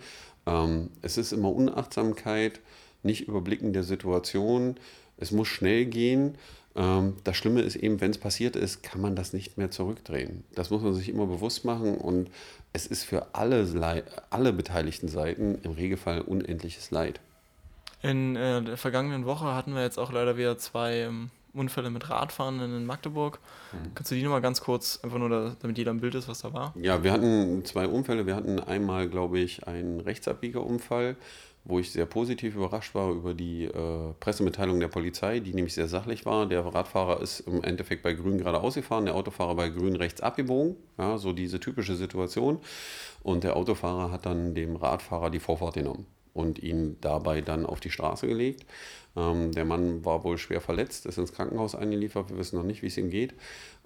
Ähm, 0.46 0.90
es 1.02 1.18
ist 1.18 1.32
immer 1.32 1.52
Unachtsamkeit, 1.52 2.60
nicht 3.02 3.28
überblicken 3.28 3.72
der 3.72 3.84
Situation. 3.84 4.76
Es 5.18 5.30
muss 5.30 5.48
schnell 5.48 5.86
gehen. 5.86 6.36
Ähm, 6.74 7.14
das 7.24 7.36
Schlimme 7.36 7.62
ist 7.62 7.76
eben, 7.76 8.00
wenn 8.00 8.10
es 8.10 8.18
passiert 8.18 8.56
ist, 8.56 8.82
kann 8.82 9.00
man 9.00 9.14
das 9.14 9.32
nicht 9.32 9.56
mehr 9.56 9.70
zurückdrehen. 9.70 10.44
Das 10.54 10.70
muss 10.70 10.82
man 10.82 10.94
sich 10.94 11.08
immer 11.08 11.26
bewusst 11.26 11.64
machen 11.64 11.96
und 11.96 12.30
es 12.72 12.86
ist 12.86 13.04
für 13.04 13.34
alle, 13.34 14.04
alle 14.30 14.52
beteiligten 14.52 15.08
Seiten 15.08 15.58
im 15.62 15.72
Regelfall 15.72 16.20
unendliches 16.20 16.90
Leid. 16.90 17.20
In 18.02 18.36
äh, 18.36 18.62
der 18.62 18.76
vergangenen 18.76 19.24
Woche 19.24 19.54
hatten 19.54 19.74
wir 19.74 19.82
jetzt 19.82 19.98
auch 19.98 20.12
leider 20.12 20.36
wieder 20.36 20.58
zwei 20.58 21.00
ähm, 21.00 21.30
Unfälle 21.54 21.90
mit 21.90 22.08
Radfahren 22.10 22.60
in 22.60 22.84
Magdeburg. 22.86 23.38
Mhm. 23.72 23.94
Kannst 23.94 24.10
du 24.10 24.14
die 24.14 24.22
nochmal 24.22 24.42
ganz 24.42 24.60
kurz, 24.60 25.00
einfach 25.02 25.18
nur, 25.18 25.28
da, 25.28 25.56
damit 25.60 25.78
jeder 25.78 25.90
im 25.90 26.00
Bild 26.00 26.14
ist, 26.14 26.28
was 26.28 26.40
da 26.40 26.52
war? 26.52 26.74
Ja, 26.80 27.02
wir 27.02 27.12
hatten 27.12 27.64
zwei 27.64 27.86
Unfälle. 27.86 28.26
Wir 28.26 28.36
hatten 28.36 28.60
einmal, 28.60 29.08
glaube 29.08 29.38
ich, 29.38 29.66
einen 29.66 30.00
Rechtsabbiegerunfall 30.00 31.16
wo 31.68 31.80
ich 31.80 31.90
sehr 31.90 32.06
positiv 32.06 32.54
überrascht 32.54 32.94
war 32.94 33.10
über 33.10 33.34
die 33.34 33.64
äh, 33.64 34.12
Pressemitteilung 34.20 34.78
der 34.78 34.88
Polizei, 34.88 35.40
die 35.40 35.52
nämlich 35.52 35.74
sehr 35.74 35.88
sachlich 35.88 36.24
war. 36.24 36.46
Der 36.46 36.64
Radfahrer 36.64 37.20
ist 37.20 37.40
im 37.40 37.62
Endeffekt 37.62 38.02
bei 38.02 38.12
Grün 38.12 38.38
geradeaus 38.38 38.76
gefahren, 38.76 39.04
der 39.04 39.16
Autofahrer 39.16 39.56
bei 39.56 39.68
Grün 39.68 39.96
rechts 39.96 40.20
abgebogen. 40.20 40.76
Ja, 40.96 41.18
so 41.18 41.32
diese 41.32 41.58
typische 41.58 41.96
Situation. 41.96 42.60
Und 43.22 43.42
der 43.42 43.56
Autofahrer 43.56 44.12
hat 44.12 44.26
dann 44.26 44.54
dem 44.54 44.76
Radfahrer 44.76 45.30
die 45.30 45.40
Vorfahrt 45.40 45.74
genommen 45.74 46.06
und 46.36 46.58
ihn 46.62 46.96
dabei 47.00 47.40
dann 47.40 47.66
auf 47.66 47.80
die 47.80 47.90
Straße 47.90 48.26
gelegt. 48.26 48.66
Ähm, 49.16 49.52
der 49.52 49.64
Mann 49.64 50.04
war 50.04 50.22
wohl 50.24 50.38
schwer 50.38 50.60
verletzt, 50.60 51.06
ist 51.06 51.18
ins 51.18 51.32
Krankenhaus 51.32 51.74
eingeliefert. 51.74 52.28
Wir 52.28 52.38
wissen 52.38 52.56
noch 52.56 52.64
nicht, 52.64 52.82
wie 52.82 52.88
es 52.88 52.98
ihm 52.98 53.10
geht. 53.10 53.34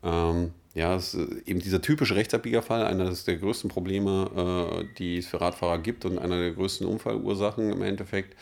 Ähm, 0.02 0.52
ja, 0.75 0.97
es 0.97 1.14
ist 1.14 1.49
eben 1.49 1.61
dieser 1.61 1.80
typische 1.80 2.16
Rechtsabbiegerfall, 2.16 2.85
einer 2.85 3.11
der 3.11 3.37
größten 3.37 3.71
Probleme, 3.71 4.83
äh, 4.83 4.85
die 4.99 5.19
es 5.19 5.26
für 5.26 5.40
Radfahrer 5.40 5.78
gibt 5.78 6.04
und 6.04 6.19
einer 6.19 6.38
der 6.38 6.52
größten 6.52 6.87
Unfallursachen 6.87 7.71
im 7.71 7.83
Endeffekt. 7.83 8.37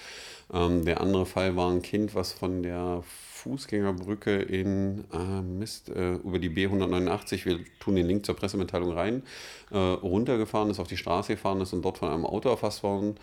Ähm, 0.53 0.85
der 0.85 1.01
andere 1.01 1.27
Fall 1.27 1.57
war 1.57 1.71
ein 1.71 1.83
Kind, 1.83 2.15
was 2.15 2.33
von 2.33 2.63
der 2.63 3.03
Fußgängerbrücke 3.05 4.37
in 4.37 5.05
äh, 5.13 5.43
Mist 5.43 5.91
äh, 5.91 6.15
über 6.15 6.39
die 6.39 6.51
B189, 6.51 7.45
wir 7.45 7.61
tun 7.79 7.97
den 7.97 8.07
Link 8.07 8.27
zur 8.27 8.35
Pressemitteilung 8.35 8.93
rein, 8.93 9.23
äh, 9.71 9.77
runtergefahren 9.77 10.71
ist, 10.71 10.81
auf 10.81 10.89
die 10.89 10.97
Straße 10.97 11.35
gefahren 11.35 11.61
ist 11.61 11.73
und 11.73 11.83
dort 11.83 11.99
von 11.99 12.09
einem 12.09 12.27
Auto 12.27 12.49
erfasst 12.49 12.83
worden 12.83 13.17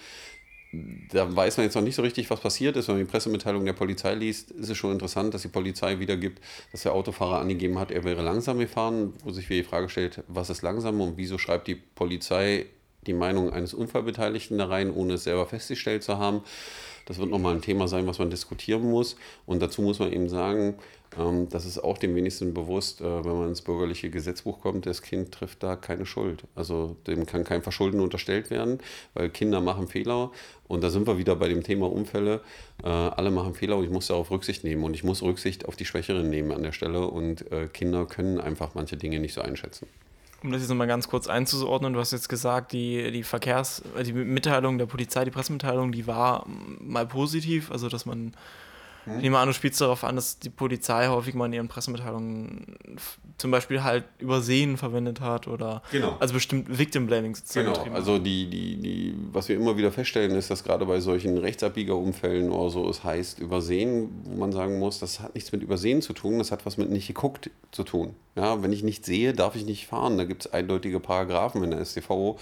da 0.71 1.33
weiß 1.33 1.57
man 1.57 1.65
jetzt 1.65 1.75
noch 1.75 1.81
nicht 1.81 1.95
so 1.95 2.01
richtig, 2.01 2.29
was 2.29 2.39
passiert 2.39 2.75
ist. 2.75 2.87
Wenn 2.87 2.95
man 2.95 3.05
die 3.05 3.11
Pressemitteilung 3.11 3.65
der 3.65 3.73
Polizei 3.73 4.13
liest, 4.13 4.51
ist 4.51 4.69
es 4.69 4.77
schon 4.77 4.91
interessant, 4.91 5.33
dass 5.33 5.43
die 5.43 5.47
Polizei 5.47 5.99
wiedergibt, 5.99 6.41
dass 6.71 6.83
der 6.83 6.93
Autofahrer 6.93 7.39
angegeben 7.39 7.79
hat, 7.79 7.91
er 7.91 8.03
wäre 8.03 8.21
langsam 8.21 8.59
gefahren, 8.59 9.13
wo 9.23 9.31
sich 9.31 9.49
wieder 9.49 9.63
die 9.63 9.67
Frage 9.67 9.89
stellt, 9.89 10.23
was 10.27 10.49
ist 10.49 10.61
langsam 10.61 10.99
und 11.01 11.17
wieso 11.17 11.37
schreibt 11.37 11.67
die 11.67 11.75
Polizei 11.75 12.65
die 13.07 13.13
Meinung 13.13 13.51
eines 13.51 13.73
Unfallbeteiligten 13.73 14.57
da 14.57 14.65
rein, 14.65 14.91
ohne 14.91 15.13
es 15.13 15.23
selber 15.23 15.45
festgestellt 15.45 16.03
zu 16.03 16.17
haben. 16.17 16.41
Das 17.05 17.19
wird 17.19 17.29
nochmal 17.29 17.53
ein 17.53 17.61
Thema 17.61 17.87
sein, 17.87 18.07
was 18.07 18.17
man 18.17 18.31
diskutieren 18.31 18.89
muss. 18.89 19.15
Und 19.45 19.61
dazu 19.61 19.83
muss 19.83 19.99
man 19.99 20.11
eben 20.11 20.27
sagen, 20.27 20.75
ähm, 21.19 21.49
das 21.49 21.65
ist 21.65 21.79
auch 21.79 21.97
dem 21.97 22.15
wenigsten 22.15 22.53
bewusst, 22.53 23.01
äh, 23.01 23.25
wenn 23.25 23.37
man 23.37 23.49
ins 23.49 23.61
bürgerliche 23.61 24.09
Gesetzbuch 24.09 24.59
kommt, 24.59 24.85
das 24.85 25.01
Kind 25.01 25.31
trifft 25.31 25.63
da 25.63 25.75
keine 25.75 26.05
Schuld. 26.05 26.43
Also 26.55 26.95
dem 27.07 27.25
kann 27.25 27.43
kein 27.43 27.61
Verschulden 27.61 27.99
unterstellt 27.99 28.49
werden, 28.49 28.79
weil 29.13 29.29
Kinder 29.29 29.61
machen 29.61 29.87
Fehler. 29.87 30.31
Und 30.67 30.83
da 30.83 30.89
sind 30.89 31.07
wir 31.07 31.17
wieder 31.17 31.35
bei 31.35 31.47
dem 31.47 31.63
Thema 31.63 31.91
Unfälle. 31.91 32.41
Äh, 32.83 32.87
alle 32.87 33.31
machen 33.31 33.53
Fehler 33.53 33.77
und 33.77 33.83
ich 33.83 33.91
muss 33.91 34.07
darauf 34.07 34.31
Rücksicht 34.31 34.63
nehmen. 34.63 34.83
Und 34.83 34.93
ich 34.93 35.03
muss 35.03 35.21
Rücksicht 35.21 35.65
auf 35.65 35.75
die 35.75 35.85
Schwächeren 35.85 36.29
nehmen 36.29 36.51
an 36.51 36.63
der 36.63 36.71
Stelle. 36.71 37.07
Und 37.07 37.51
äh, 37.51 37.67
Kinder 37.67 38.05
können 38.05 38.39
einfach 38.39 38.73
manche 38.73 38.97
Dinge 38.97 39.19
nicht 39.19 39.33
so 39.33 39.41
einschätzen 39.41 39.87
um 40.45 40.51
das 40.51 40.61
jetzt 40.61 40.69
nochmal 40.69 40.87
ganz 40.87 41.09
kurz 41.09 41.27
einzuordnen, 41.27 41.93
du 41.93 41.99
hast 41.99 42.11
jetzt 42.11 42.29
gesagt, 42.29 42.71
die, 42.71 43.11
die 43.11 43.23
Verkehrs-, 43.23 43.81
die 44.05 44.13
Mitteilung 44.13 44.77
der 44.77 44.85
Polizei, 44.85 45.25
die 45.25 45.31
Pressemitteilung, 45.31 45.91
die 45.91 46.07
war 46.07 46.45
mal 46.79 47.05
positiv, 47.07 47.71
also 47.71 47.89
dass 47.89 48.05
man 48.05 48.33
hm. 49.05 49.17
Ich 49.17 49.21
nehme 49.23 49.37
an, 49.37 49.47
du 49.47 49.53
spielst 49.53 49.79
darauf 49.79 50.03
an, 50.03 50.15
dass 50.15 50.39
die 50.39 50.49
Polizei 50.49 51.07
häufig 51.07 51.33
mal 51.35 51.45
in 51.45 51.53
ihren 51.53 51.67
Pressemitteilungen 51.67 52.75
zum 53.37 53.51
Beispiel 53.51 53.83
halt 53.83 54.05
Übersehen 54.19 54.77
verwendet 54.77 55.21
hat 55.21 55.47
oder 55.47 55.81
genau. 55.91 56.15
also 56.19 56.33
bestimmt 56.33 56.77
Victim 56.77 57.05
Blaming 57.05 57.35
sozusagen. 57.35 57.73
Genau, 57.83 57.95
also 57.95 58.17
die, 58.17 58.49
die, 58.49 58.77
die, 58.77 59.15
was 59.31 59.49
wir 59.49 59.55
immer 59.55 59.77
wieder 59.77 59.91
feststellen, 59.91 60.35
ist, 60.35 60.49
dass 60.49 60.63
gerade 60.63 60.85
bei 60.85 60.99
solchen 60.99 61.37
Rechtsabbiegerumfällen 61.37 62.51
oder 62.51 62.69
so 62.69 62.89
es 62.89 63.03
heißt 63.03 63.39
Übersehen, 63.39 64.09
wo 64.23 64.39
man 64.39 64.51
sagen 64.51 64.79
muss, 64.79 64.99
das 64.99 65.19
hat 65.19 65.35
nichts 65.35 65.51
mit 65.51 65.61
Übersehen 65.61 66.01
zu 66.01 66.13
tun, 66.13 66.39
das 66.39 66.51
hat 66.51 66.65
was 66.65 66.77
mit 66.77 66.89
nicht 66.89 67.07
geguckt 67.07 67.51
zu 67.71 67.83
tun. 67.83 68.15
Ja, 68.35 68.61
wenn 68.63 68.73
ich 68.73 68.83
nicht 68.83 69.05
sehe, 69.05 69.33
darf 69.33 69.55
ich 69.55 69.65
nicht 69.65 69.87
fahren. 69.87 70.17
Da 70.17 70.25
gibt 70.25 70.45
es 70.45 70.53
eindeutige 70.53 70.99
Paragraphen 70.99 71.63
in 71.63 71.71
der 71.71 71.85
StVO 71.85 72.37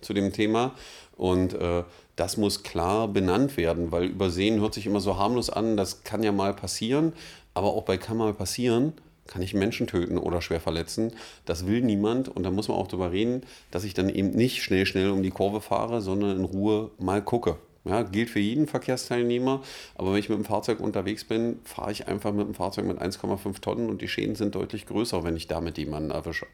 zu 0.00 0.12
dem 0.12 0.32
Thema. 0.32 0.74
Und 1.16 1.54
äh, 1.54 1.84
das 2.18 2.36
muss 2.36 2.64
klar 2.64 3.06
benannt 3.06 3.56
werden, 3.56 3.92
weil 3.92 4.04
Übersehen 4.04 4.60
hört 4.60 4.74
sich 4.74 4.86
immer 4.86 5.00
so 5.00 5.16
harmlos 5.16 5.50
an, 5.50 5.76
das 5.76 6.02
kann 6.02 6.24
ja 6.24 6.32
mal 6.32 6.52
passieren, 6.52 7.12
aber 7.54 7.68
auch 7.68 7.84
bei 7.84 7.96
kann 7.96 8.16
mal 8.16 8.34
passieren, 8.34 8.92
kann 9.28 9.40
ich 9.40 9.54
Menschen 9.54 9.86
töten 9.86 10.18
oder 10.18 10.42
schwer 10.42 10.58
verletzen. 10.58 11.12
Das 11.44 11.66
will 11.66 11.80
niemand 11.80 12.28
und 12.28 12.42
da 12.42 12.50
muss 12.50 12.66
man 12.66 12.76
auch 12.76 12.88
darüber 12.88 13.12
reden, 13.12 13.42
dass 13.70 13.84
ich 13.84 13.94
dann 13.94 14.08
eben 14.08 14.30
nicht 14.30 14.62
schnell, 14.62 14.84
schnell 14.84 15.10
um 15.10 15.22
die 15.22 15.30
Kurve 15.30 15.60
fahre, 15.60 16.00
sondern 16.00 16.36
in 16.36 16.44
Ruhe 16.44 16.90
mal 16.98 17.22
gucke. 17.22 17.56
Ja, 17.84 18.02
gilt 18.02 18.30
für 18.30 18.40
jeden 18.40 18.66
Verkehrsteilnehmer, 18.66 19.62
aber 19.94 20.12
wenn 20.12 20.18
ich 20.18 20.28
mit 20.28 20.38
dem 20.38 20.44
Fahrzeug 20.44 20.80
unterwegs 20.80 21.24
bin, 21.24 21.60
fahre 21.62 21.92
ich 21.92 22.08
einfach 22.08 22.32
mit 22.32 22.46
dem 22.46 22.54
Fahrzeug 22.54 22.84
mit 22.86 23.00
1,5 23.00 23.60
Tonnen 23.60 23.88
und 23.88 24.02
die 24.02 24.08
Schäden 24.08 24.34
sind 24.34 24.56
deutlich 24.56 24.86
größer, 24.86 25.22
wenn 25.22 25.36
ich 25.36 25.46
damit 25.46 25.78
jemanden 25.78 26.10
erwische. 26.10 26.46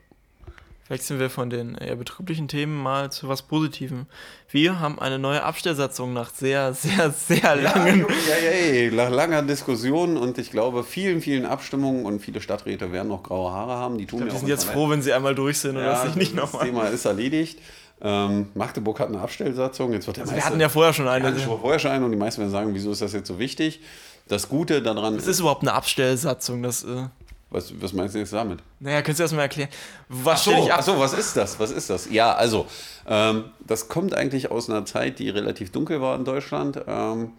Wechseln 0.88 1.18
wir 1.18 1.30
von 1.30 1.48
den 1.48 1.76
eher 1.76 1.96
betrüblichen 1.96 2.46
Themen 2.46 2.82
mal 2.82 3.10
zu 3.10 3.26
was 3.26 3.40
Positivem. 3.40 4.04
Wir 4.50 4.80
haben 4.80 4.98
eine 4.98 5.18
neue 5.18 5.42
Abstellsatzung 5.42 6.12
nach 6.12 6.28
sehr, 6.28 6.74
sehr, 6.74 7.10
sehr 7.10 7.56
langen. 7.56 8.06
Ja, 8.28 8.36
ja, 8.36 8.82
ja, 8.82 8.90
nach 8.90 9.10
langer 9.10 9.42
Diskussion 9.42 10.18
und 10.18 10.36
ich 10.36 10.50
glaube 10.50 10.84
vielen, 10.84 11.22
vielen 11.22 11.46
Abstimmungen 11.46 12.04
und 12.04 12.20
viele 12.20 12.42
Stadträte 12.42 12.92
werden 12.92 13.08
noch 13.08 13.22
graue 13.22 13.50
Haare 13.50 13.72
haben. 13.76 13.96
Die, 13.96 14.04
tun 14.04 14.20
glaub, 14.20 14.30
die 14.30 14.36
sind 14.36 14.48
jetzt 14.48 14.64
froh, 14.64 14.90
wenn 14.90 15.00
sie 15.00 15.14
einmal 15.14 15.34
durch 15.34 15.58
sind 15.58 15.76
und 15.76 15.84
das 15.84 16.02
sich 16.02 16.16
nicht 16.16 16.34
nochmal. 16.34 16.60
Das 16.60 16.68
Thema 16.68 16.84
ist 16.88 17.04
erledigt. 17.06 17.60
Ähm, 18.02 18.48
Magdeburg 18.54 19.00
hat 19.00 19.08
eine 19.08 19.20
Abstellsatzung. 19.20 19.94
Jetzt 19.94 20.06
wird 20.06 20.18
der 20.18 20.24
also 20.24 20.34
wir 20.34 20.44
hatten 20.44 20.60
ja 20.60 20.68
vorher 20.68 20.92
schon 20.92 21.08
eine. 21.08 21.24
Wir 21.24 21.42
hatten 21.42 21.60
vorher 21.60 21.78
schon 21.78 21.92
eine 21.92 22.04
und 22.04 22.10
die 22.10 22.18
meisten 22.18 22.40
werden 22.42 22.50
sagen, 22.50 22.74
wieso 22.74 22.92
ist 22.92 23.00
das 23.00 23.14
jetzt 23.14 23.28
so 23.28 23.38
wichtig? 23.38 23.80
Das 24.28 24.50
Gute 24.50 24.82
daran. 24.82 25.16
Was 25.16 25.26
ist 25.26 25.40
überhaupt 25.40 25.62
eine 25.62 25.72
Abstellsatzung? 25.72 26.62
Das, 26.62 26.84
äh 26.84 27.06
was, 27.54 27.72
was 27.80 27.92
meinst 27.92 28.14
du 28.14 28.18
jetzt 28.18 28.32
damit? 28.32 28.58
Naja, 28.80 29.00
könntest 29.00 29.20
du 29.20 29.24
das 29.24 29.32
mal 29.32 29.42
erklären? 29.42 29.70
Was 30.08 30.40
ach 30.40 30.44
so, 30.44 30.50
ich 30.52 30.72
ab? 30.72 30.78
Ach 30.80 30.82
so, 30.82 30.98
was 30.98 31.12
ist 31.12 31.36
das? 31.36 31.58
Was 31.60 31.70
ist 31.70 31.88
das? 31.88 32.10
Ja, 32.10 32.34
also, 32.34 32.66
ähm, 33.06 33.44
das 33.60 33.88
kommt 33.88 34.14
eigentlich 34.14 34.50
aus 34.50 34.68
einer 34.68 34.84
Zeit, 34.84 35.18
die 35.20 35.30
relativ 35.30 35.70
dunkel 35.70 36.00
war 36.00 36.16
in 36.16 36.24
Deutschland. 36.24 36.80
Ähm, 36.86 37.32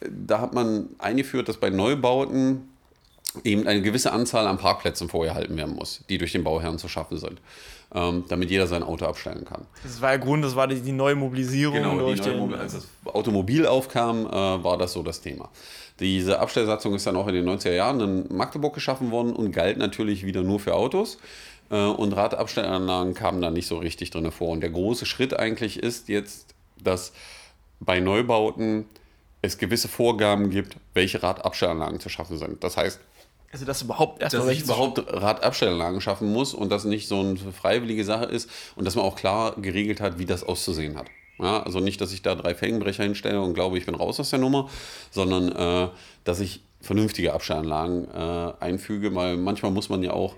da 0.00 0.40
hat 0.40 0.54
man 0.54 0.88
eingeführt, 0.98 1.48
dass 1.48 1.56
bei 1.56 1.70
Neubauten 1.70 2.68
eben 3.44 3.66
eine 3.66 3.82
gewisse 3.82 4.12
Anzahl 4.12 4.46
an 4.46 4.58
Parkplätzen 4.58 5.08
vorgehalten 5.08 5.56
werden 5.56 5.74
muss, 5.74 6.04
die 6.08 6.18
durch 6.18 6.32
den 6.32 6.44
Bauherrn 6.44 6.78
zu 6.78 6.88
schaffen 6.88 7.18
sind, 7.18 7.40
ähm, 7.94 8.24
damit 8.28 8.50
jeder 8.50 8.66
sein 8.66 8.82
Auto 8.82 9.06
abstellen 9.06 9.44
kann. 9.44 9.66
Das 9.82 10.00
war 10.00 10.10
der 10.10 10.18
Grund, 10.18 10.44
das 10.44 10.54
war 10.54 10.66
die, 10.66 10.80
die 10.80 10.92
neue 10.92 11.14
Mobilisierung. 11.14 11.76
Genau, 11.76 11.98
durch 11.98 12.20
neue 12.20 12.32
den, 12.32 12.54
als 12.54 12.74
das 12.74 12.88
Automobil 13.04 13.66
aufkam, 13.66 14.26
äh, 14.26 14.30
war 14.30 14.76
das 14.76 14.92
so 14.92 15.02
das 15.02 15.20
Thema. 15.20 15.48
Diese 16.00 16.38
Abstellsatzung 16.38 16.94
ist 16.94 17.06
dann 17.06 17.16
auch 17.16 17.26
in 17.26 17.34
den 17.34 17.48
90er 17.48 17.72
Jahren 17.72 18.00
in 18.00 18.36
Magdeburg 18.36 18.74
geschaffen 18.74 19.10
worden 19.10 19.32
und 19.32 19.52
galt 19.52 19.78
natürlich 19.78 20.24
wieder 20.24 20.42
nur 20.42 20.60
für 20.60 20.74
Autos. 20.74 21.18
Äh, 21.70 21.76
und 21.76 22.12
Radabstellanlagen 22.12 23.14
kamen 23.14 23.40
da 23.40 23.50
nicht 23.50 23.66
so 23.66 23.78
richtig 23.78 24.10
drin 24.10 24.30
vor. 24.30 24.50
Und 24.50 24.60
der 24.60 24.70
große 24.70 25.06
Schritt 25.06 25.38
eigentlich 25.38 25.82
ist 25.82 26.08
jetzt, 26.08 26.54
dass 26.82 27.12
bei 27.80 28.00
Neubauten 28.00 28.84
es 29.40 29.58
gewisse 29.58 29.88
Vorgaben 29.88 30.50
gibt, 30.50 30.76
welche 30.94 31.22
Radabstellanlagen 31.22 32.00
zu 32.00 32.08
schaffen 32.08 32.38
sind. 32.38 32.62
Das 32.64 32.76
heißt, 32.76 33.00
also 33.50 33.64
dass 33.64 33.82
überhaupt 33.82 34.20
erstmal 34.20 34.46
dass 34.46 34.56
ich 34.56 34.62
überhaupt 34.62 35.02
Radabstellanlagen 35.06 36.00
schaffen 36.00 36.32
muss 36.32 36.54
und 36.54 36.70
das 36.70 36.84
nicht 36.84 37.08
so 37.08 37.20
eine 37.20 37.36
freiwillige 37.36 38.04
Sache 38.04 38.26
ist 38.26 38.50
und 38.76 38.84
dass 38.84 38.94
man 38.94 39.04
auch 39.04 39.16
klar 39.16 39.54
geregelt 39.56 40.00
hat, 40.00 40.18
wie 40.18 40.26
das 40.26 40.44
auszusehen 40.44 40.96
hat. 40.96 41.06
Ja, 41.38 41.62
also 41.62 41.80
nicht, 41.80 42.00
dass 42.00 42.12
ich 42.12 42.22
da 42.22 42.34
drei 42.34 42.54
Felgenbrecher 42.54 43.04
hinstelle 43.04 43.40
und 43.40 43.54
glaube, 43.54 43.78
ich 43.78 43.86
bin 43.86 43.94
raus 43.94 44.18
aus 44.18 44.30
der 44.30 44.40
Nummer, 44.40 44.68
sondern 45.10 45.52
äh, 45.52 45.88
dass 46.24 46.40
ich 46.40 46.62
vernünftige 46.80 47.32
Abstellanlagen 47.32 48.08
äh, 48.12 48.52
einfüge, 48.60 49.14
weil 49.14 49.36
manchmal 49.36 49.70
muss 49.70 49.88
man 49.88 50.02
ja 50.02 50.12
auch 50.12 50.34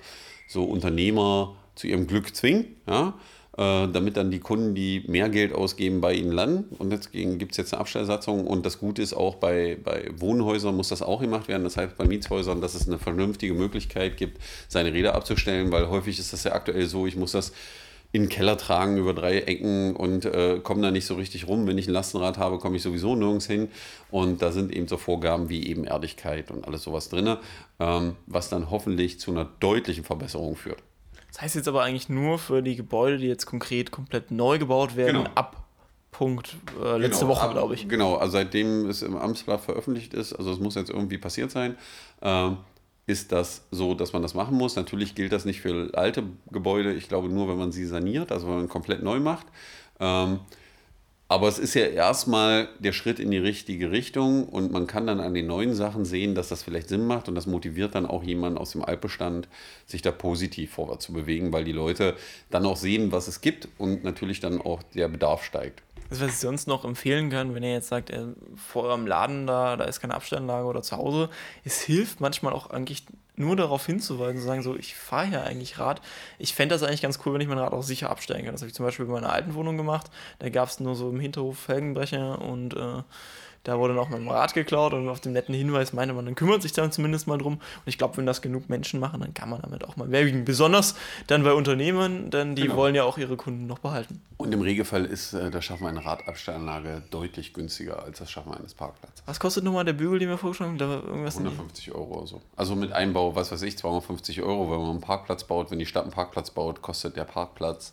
so 0.47 0.65
Unternehmer 0.65 1.57
zu 1.75 1.87
ihrem 1.87 2.07
Glück 2.07 2.35
zwingen. 2.35 2.77
Ja? 2.87 3.15
Äh, 3.57 3.89
damit 3.89 4.17
dann 4.17 4.31
die 4.31 4.39
Kunden, 4.39 4.75
die 4.75 5.05
mehr 5.09 5.29
Geld 5.29 5.53
ausgeben, 5.53 6.01
bei 6.01 6.15
ihnen 6.15 6.33
landen. 6.33 6.75
Und 6.77 6.91
deswegen 6.91 7.39
gibt 7.39 7.53
es 7.53 7.59
jetzt 7.59 7.73
eine 7.73 7.81
Abstellsatzung. 7.81 8.47
Und 8.47 8.65
das 8.65 8.79
Gute 8.79 9.03
ist 9.03 9.13
auch, 9.13 9.37
bei, 9.37 9.77
bei 9.83 10.11
Wohnhäusern 10.17 10.77
muss 10.77 10.89
das 10.89 11.03
auch 11.03 11.21
gemacht 11.21 11.49
werden. 11.49 11.65
Das 11.65 11.77
heißt, 11.77 11.97
bei 11.97 12.05
Mietshäusern, 12.05 12.61
dass 12.61 12.75
es 12.75 12.87
eine 12.87 12.99
vernünftige 12.99 13.55
Möglichkeit 13.55 14.17
gibt, 14.17 14.39
seine 14.69 14.93
Räder 14.93 15.15
abzustellen, 15.15 15.73
weil 15.73 15.89
häufig 15.89 16.19
ist 16.19 16.33
das 16.33 16.45
ja 16.45 16.53
aktuell 16.53 16.87
so, 16.87 17.07
ich 17.07 17.17
muss 17.17 17.33
das 17.33 17.53
in 18.13 18.23
den 18.23 18.29
Keller 18.29 18.57
tragen 18.57 18.99
über 18.99 19.15
drei 19.15 19.39
Ecken 19.39 19.95
und 19.95 20.25
äh, 20.25 20.59
komme 20.63 20.83
da 20.83 20.91
nicht 20.91 21.07
so 21.07 21.15
richtig 21.15 21.47
rum. 21.47 21.67
Wenn 21.67 21.79
ich 21.79 21.87
ein 21.87 21.93
Lastenrad 21.93 22.39
habe, 22.39 22.59
komme 22.59 22.77
ich 22.77 22.83
sowieso 22.83 23.15
nirgends 23.15 23.47
hin. 23.47 23.69
Und 24.11 24.43
da 24.43 24.51
sind 24.51 24.73
eben 24.73 24.89
so 24.89 24.97
Vorgaben 24.97 25.49
wie 25.49 25.67
eben 25.67 25.85
Erdigkeit 25.85 26.51
und 26.51 26.67
alles 26.67 26.83
sowas 26.83 27.09
drin, 27.09 27.37
ähm, 27.79 28.17
was 28.27 28.49
dann 28.49 28.71
hoffentlich 28.71 29.21
zu 29.21 29.31
einer 29.31 29.49
deutlichen 29.61 30.03
Verbesserung 30.03 30.57
führt. 30.57 30.83
Das 31.33 31.43
heißt 31.43 31.55
jetzt 31.55 31.69
aber 31.69 31.83
eigentlich 31.83 32.09
nur 32.09 32.39
für 32.39 32.63
die 32.63 32.77
Gebäude, 32.77 33.19
die 33.19 33.27
jetzt 33.27 33.47
konkret 33.47 33.91
komplett 33.91 34.31
neu 34.31 34.59
gebaut 34.59 34.97
werden, 34.97 35.25
genau. 35.25 35.31
ab 35.35 35.65
Punkt 36.11 36.57
äh, 36.83 36.99
letzte 36.99 37.25
genau, 37.25 37.37
Woche, 37.37 37.51
glaube 37.51 37.75
ich. 37.75 37.89
Genau, 37.89 38.17
also 38.17 38.33
seitdem 38.33 38.89
es 38.89 39.03
im 39.03 39.17
Amtsblatt 39.17 39.61
veröffentlicht 39.61 40.13
ist, 40.13 40.33
also 40.33 40.53
es 40.53 40.59
muss 40.59 40.75
jetzt 40.75 40.91
irgendwie 40.91 41.19
passiert 41.19 41.51
sein, 41.51 41.77
ähm, 42.21 42.59
ist 43.07 43.33
das 43.33 43.67
so, 43.71 43.95
dass 43.95 44.13
man 44.13 44.23
das 44.23 44.35
machen 44.35 44.57
muss. 44.57 44.77
Natürlich 44.77 45.15
gilt 45.15 45.33
das 45.33 45.45
nicht 45.45 45.61
für 45.61 45.91
alte 45.95 46.25
Gebäude, 46.51 46.93
ich 46.93 47.09
glaube 47.09 47.29
nur, 47.29 47.49
wenn 47.49 47.59
man 47.59 47.73
sie 47.73 47.87
saniert, 47.87 48.33
also 48.33 48.47
wenn 48.49 48.57
man 48.57 48.69
komplett 48.69 49.03
neu 49.03 49.21
macht. 49.21 49.47
Ähm, 49.99 50.41
aber 51.31 51.47
es 51.47 51.61
ist 51.61 51.75
ja 51.75 51.87
erstmal 51.87 52.69
der 52.81 52.93
Schritt 52.93 53.21
in 53.21 53.31
die 53.31 53.39
richtige 53.39 53.93
Richtung 53.93 54.49
und 54.49 54.73
man 54.73 54.89
kann 54.89 55.07
dann 55.07 55.21
an 55.21 55.33
den 55.33 55.47
neuen 55.47 55.75
Sachen 55.75 56.05
sehen, 56.05 56.35
dass 56.35 56.49
das 56.49 56.65
vielleicht 56.65 56.89
Sinn 56.89 57.07
macht 57.07 57.29
und 57.29 57.37
das 57.37 57.47
motiviert 57.47 57.95
dann 57.95 58.05
auch 58.05 58.25
jemanden 58.25 58.59
aus 58.59 58.73
dem 58.73 58.85
Altbestand, 58.85 59.47
sich 59.87 60.03
da 60.03 60.11
positiv 60.11 60.73
vorwärts 60.73 61.07
zu 61.07 61.13
bewegen, 61.13 61.53
weil 61.53 61.63
die 61.63 61.71
Leute 61.71 62.17
dann 62.51 62.67
auch 62.67 62.77
sehen, 62.77 63.13
was 63.13 63.29
es 63.29 63.43
gibt 63.43 63.69
und 63.79 64.03
natürlich 64.03 64.41
dann 64.41 64.61
auch 64.61 64.83
der 64.83 65.07
Bedarf 65.07 65.45
steigt. 65.45 65.85
Also 66.11 66.25
was 66.25 66.33
ich 66.33 66.39
sonst 66.39 66.67
noch 66.67 66.85
empfehlen 66.85 67.31
kann, 67.31 67.55
wenn 67.55 67.63
ihr 67.63 67.73
jetzt 67.73 67.89
sagt, 67.89 68.11
äh, 68.11 68.25
vor 68.57 68.85
eurem 68.85 69.07
Laden 69.07 69.47
da, 69.47 69.77
da 69.77 69.85
ist 69.85 70.01
keine 70.01 70.15
Abstellanlage 70.15 70.67
oder 70.67 70.83
zu 70.83 70.97
Hause, 70.97 71.31
es 71.65 71.81
hilft 71.81 72.21
manchmal 72.21 72.53
auch 72.53 72.71
eigentlich 72.71 73.05
nur 73.37 73.57
darauf 73.57 73.87
hinzuweisen, 73.87 74.41
zu 74.41 74.47
sagen, 74.47 74.63
so, 74.63 74.77
ich 74.77 74.95
fahre 74.95 75.27
hier 75.27 75.45
eigentlich 75.45 75.79
Rad. 75.79 76.03
Ich 76.39 76.55
fände 76.55 76.75
das 76.75 76.83
eigentlich 76.83 77.03
ganz 77.03 77.21
cool, 77.25 77.35
wenn 77.35 77.41
ich 77.41 77.49
mein 77.49 77.59
Rad 77.59 77.73
auch 77.73 77.83
sicher 77.83 78.11
abstellen 78.11 78.45
kann. 78.45 78.53
Das 78.53 78.61
habe 78.61 78.69
ich 78.69 78.75
zum 78.75 78.85
Beispiel 78.85 79.07
bei 79.07 79.13
meiner 79.13 79.33
alten 79.33 79.55
Wohnung 79.55 79.77
gemacht. 79.77 80.11
Da 80.41 80.51
gab 80.51 80.69
es 80.69 80.81
nur 80.81 80.95
so 80.95 81.09
im 81.09 81.21
Hinterhof 81.21 81.59
Felgenbrecher 81.59 82.43
und 82.43 82.75
äh, 82.75 83.03
da 83.65 83.79
wurde 83.79 83.93
noch 83.93 84.09
mein 84.09 84.27
Rad 84.27 84.55
geklaut 84.55 84.95
und 84.95 85.09
auf 85.09 85.21
dem 85.21 85.33
netten 85.33 85.55
Hinweis 85.55 85.93
meinte 85.93 86.15
man, 86.15 86.25
dann 86.25 86.35
kümmert 86.35 86.63
sich 86.63 86.73
dann 86.73 86.93
zumindest 86.93 87.27
mal 87.27 87.37
drum. 87.37 87.55
Und 87.55 87.87
ich 87.87 87.99
glaube, 87.99 88.17
wenn 88.17 88.25
das 88.25 88.41
genug 88.41 88.71
Menschen 88.71 89.01
machen, 89.01 89.21
dann 89.21 89.35
kann 89.35 89.51
man 89.51 89.61
damit 89.61 89.85
auch 89.85 89.97
mal 89.97 90.11
werbigen. 90.11 90.47
Besonders 90.47 90.95
dann 91.27 91.43
bei 91.43 91.53
Unternehmen, 91.53 92.31
denn 92.31 92.55
die 92.55 92.63
genau. 92.63 92.77
wollen 92.77 92.95
ja 92.95 93.05
auch 93.05 93.19
ihre 93.19 93.37
Kunden 93.37 93.67
noch 93.67 93.79
behalten. 93.79 94.23
Und 94.39 94.55
im 94.55 94.63
Regelfall 94.63 95.05
ist 95.05 95.35
äh, 95.35 95.51
das 95.51 95.67
Schaffen 95.67 95.87
einer 95.87 96.05
Radabstellanlage 96.05 97.03
deutlich 97.11 97.53
günstiger 97.53 98.03
als 98.03 98.19
das 98.19 98.31
Schaffen 98.31 98.55
eines 98.55 98.73
Parkplatzes. 98.73 99.23
Was 99.27 99.39
kostet 99.39 99.65
nochmal 99.65 99.85
der 99.85 99.93
Bügel, 99.93 100.19
den 100.19 100.31
wir 100.31 100.39
vorgeschlagen 100.39 100.81
haben? 100.81 101.27
150 101.27 101.93
Euro 101.93 102.19
oder 102.19 102.27
so. 102.27 102.41
Also 102.57 102.75
mit 102.75 102.93
Einbau, 102.93 103.35
was 103.35 103.53
weiß 103.53 103.61
ich, 103.63 103.77
250 103.77 104.41
Euro, 104.41 104.71
wenn 104.71 104.81
man 104.81 104.91
einen 104.91 105.01
Parkplatz 105.01 105.45
baut. 105.45 105.71
Wenn 105.71 105.79
die 105.79 105.87
Stadt 105.87 106.05
einen 106.05 106.13
Parkplatz 106.13 106.51
baut, 106.51 106.81
kostet 106.81 107.17
der 107.17 107.25
Parkplatz 107.25 107.93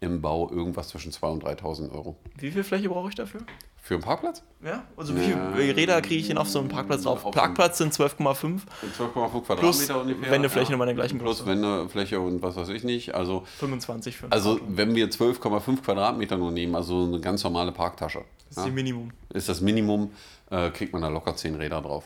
im 0.00 0.22
Bau 0.22 0.50
irgendwas 0.50 0.88
zwischen 0.88 1.12
2.000 1.12 1.32
und 1.32 1.44
3.000 1.44 1.92
Euro. 1.92 2.16
Wie 2.38 2.50
viel 2.50 2.64
Fläche 2.64 2.88
brauche 2.88 3.10
ich 3.10 3.14
dafür? 3.14 3.42
Für 3.84 3.94
einen 3.94 4.04
Parkplatz? 4.04 4.44
Ja, 4.64 4.84
also 4.96 5.16
wie 5.16 5.20
viele 5.20 5.76
Räder 5.76 6.00
kriege 6.02 6.20
ich 6.20 6.28
denn 6.28 6.38
auf 6.38 6.48
so 6.48 6.60
einem 6.60 6.68
Parkplatz 6.68 7.02
drauf? 7.02 7.28
Parkplatz 7.32 7.78
sind 7.78 7.92
12,5. 7.92 8.60
12,5 8.96 9.44
Quadratmeter 9.44 10.00
ungefähr. 10.00 10.30
Wendefläche 10.30 10.66
ja. 10.66 10.70
nochmal 10.70 10.86
den 10.86 10.94
gleichen 10.94 11.18
Plus 11.18 11.44
Wendefläche 11.44 12.20
und 12.20 12.40
was 12.42 12.54
weiß 12.54 12.68
ich 12.68 12.84
nicht. 12.84 13.12
Also 13.12 13.42
25 13.58 14.16
für 14.16 14.30
Also 14.30 14.52
Auto. 14.52 14.64
wenn 14.68 14.94
wir 14.94 15.10
12,5 15.10 15.82
Quadratmeter 15.82 16.36
nur 16.36 16.52
nehmen, 16.52 16.76
also 16.76 17.02
eine 17.02 17.18
ganz 17.18 17.42
normale 17.42 17.72
Parktasche. 17.72 18.20
Das 18.20 18.50
ist 18.50 18.56
ja, 18.58 18.64
das 18.66 18.72
Minimum. 18.72 19.10
Ist 19.30 19.48
das 19.48 19.60
Minimum, 19.60 20.12
äh, 20.50 20.70
kriegt 20.70 20.92
man 20.92 21.02
da 21.02 21.08
locker 21.08 21.34
10 21.34 21.56
Räder 21.56 21.82
drauf. 21.82 22.04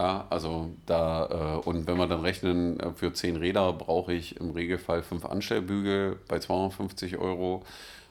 Ja, 0.00 0.26
also 0.28 0.70
da, 0.86 1.60
äh, 1.62 1.68
und 1.68 1.86
wenn 1.86 1.98
wir 1.98 2.08
dann 2.08 2.22
rechnen, 2.22 2.80
äh, 2.80 2.90
für 2.96 3.12
10 3.12 3.36
Räder 3.36 3.72
brauche 3.74 4.12
ich 4.12 4.40
im 4.40 4.50
Regelfall 4.50 5.04
5 5.04 5.24
Anstellbügel 5.24 6.18
bei 6.26 6.40
250 6.40 7.16
Euro 7.18 7.62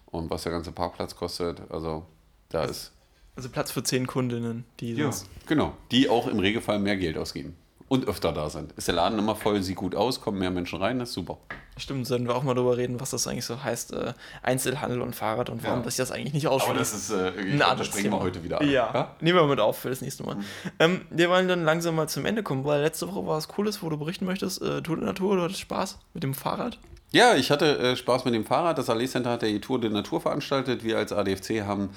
und 0.05 0.29
was 0.29 0.43
der 0.43 0.53
ganze 0.53 0.71
Parkplatz 0.71 1.17
kostet. 1.17 1.59
Also 1.69 2.05
da 2.49 2.62
also, 2.62 2.71
ist. 2.71 2.91
Also 3.35 3.49
Platz 3.49 3.71
für 3.71 3.83
zehn 3.83 4.05
Kundinnen, 4.05 4.65
die 4.79 4.93
ja, 4.93 5.09
genau, 5.47 5.73
die 5.91 6.09
auch 6.09 6.27
im 6.27 6.39
Regelfall 6.39 6.79
mehr 6.79 6.97
Geld 6.97 7.17
ausgeben 7.17 7.55
und 7.89 8.07
öfter 8.07 8.31
da 8.31 8.49
sind. 8.49 8.71
Ist 8.73 8.88
der 8.88 8.95
Laden 8.95 9.17
immer 9.19 9.35
voll, 9.35 9.62
sieht 9.63 9.75
gut 9.75 9.95
aus, 9.95 10.21
kommen 10.21 10.39
mehr 10.39 10.51
Menschen 10.51 10.81
rein, 10.81 10.99
das 10.99 11.09
ist 11.09 11.15
super. 11.15 11.38
Stimmt, 11.75 12.05
sollten 12.05 12.27
wir 12.27 12.35
auch 12.35 12.43
mal 12.43 12.53
darüber 12.53 12.77
reden, 12.77 12.99
was 12.99 13.09
das 13.12 13.25
eigentlich 13.27 13.45
so 13.45 13.63
heißt, 13.63 13.93
äh, 13.93 14.13
Einzelhandel 14.43 15.01
und 15.01 15.15
Fahrrad 15.15 15.49
und 15.49 15.63
warum 15.63 15.79
ja. 15.79 15.85
das 15.85 15.95
das 15.95 16.12
eigentlich 16.12 16.33
nicht 16.33 16.47
ausschließt. 16.47 16.69
Aber 16.69 16.79
das 16.79 16.93
ist, 16.93 17.09
äh, 17.09 17.31
ich 17.41 17.55
glaub, 17.55 17.77
das 17.77 17.88
springen 17.88 18.12
wir 18.12 18.19
heute 18.19 18.43
wieder 18.43 18.62
an. 18.62 18.69
Ja. 18.69 18.91
ja, 18.93 19.15
nehmen 19.21 19.39
wir 19.39 19.47
mit 19.47 19.59
auf 19.59 19.79
für 19.79 19.89
das 19.89 20.01
nächste 20.01 20.23
Mal. 20.23 20.35
Mhm. 20.35 20.43
Ähm, 20.79 21.01
wir 21.09 21.29
wollen 21.29 21.47
dann 21.47 21.63
langsam 21.63 21.95
mal 21.95 22.07
zum 22.07 22.25
Ende 22.25 22.43
kommen, 22.43 22.63
weil 22.65 22.81
letzte 22.81 23.07
Woche 23.07 23.25
war 23.25 23.38
was 23.38 23.47
Cooles, 23.47 23.81
wo 23.81 23.89
du 23.89 23.97
berichten 23.97 24.25
möchtest. 24.25 24.62
Äh, 24.62 24.81
Tour 24.81 24.97
de 24.97 25.05
Natur, 25.05 25.38
du 25.38 25.43
hattest 25.43 25.62
Spaß 25.62 25.99
mit 26.13 26.23
dem 26.23 26.33
Fahrrad? 26.33 26.77
Ja, 27.12 27.35
ich 27.35 27.49
hatte 27.49 27.79
äh, 27.79 27.95
Spaß 27.95 28.25
mit 28.25 28.35
dem 28.35 28.45
Fahrrad. 28.45 28.77
Das 28.77 28.89
Allee 28.89 29.07
Center 29.07 29.31
hat 29.31 29.41
der 29.41 29.59
Tour 29.62 29.79
de 29.79 29.89
Natur 29.89 30.21
veranstaltet. 30.21 30.83
Wir 30.83 30.97
als 30.97 31.12
ADFC 31.12 31.62
haben 31.62 31.85
äh, 31.85 31.89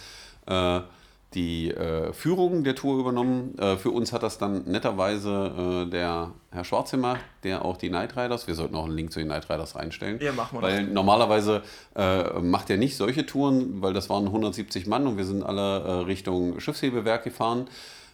die 1.34 1.70
äh, 1.70 2.12
Führung 2.12 2.64
der 2.64 2.74
Tour 2.74 2.98
übernommen. 2.98 3.56
Äh, 3.58 3.76
für 3.76 3.90
uns 3.90 4.12
hat 4.12 4.22
das 4.22 4.38
dann 4.38 4.64
netterweise 4.64 5.84
äh, 5.86 5.90
der 5.90 6.32
Herr 6.50 6.64
Schwarz 6.64 6.90
gemacht, 6.90 7.20
der 7.42 7.64
auch 7.64 7.76
die 7.76 7.90
Night 7.90 8.16
Riders, 8.16 8.46
wir 8.46 8.54
sollten 8.54 8.74
auch 8.74 8.84
einen 8.84 8.96
Link 8.96 9.12
zu 9.12 9.18
den 9.18 9.28
Night 9.28 9.48
Riders 9.48 9.74
reinstellen. 9.74 10.20
Ja, 10.20 10.32
machen 10.32 10.58
wir 10.58 10.62
Weil 10.62 10.84
das. 10.84 10.92
normalerweise 10.92 11.62
äh, 11.96 12.40
macht 12.40 12.68
er 12.70 12.76
nicht 12.76 12.96
solche 12.96 13.24
Touren, 13.24 13.80
weil 13.80 13.94
das 13.94 14.10
waren 14.10 14.26
170 14.26 14.86
Mann 14.86 15.06
und 15.06 15.16
wir 15.16 15.24
sind 15.24 15.42
alle 15.42 15.80
äh, 15.80 15.92
Richtung 16.04 16.60
Schiffshebewerk 16.60 17.24
gefahren, 17.24 17.66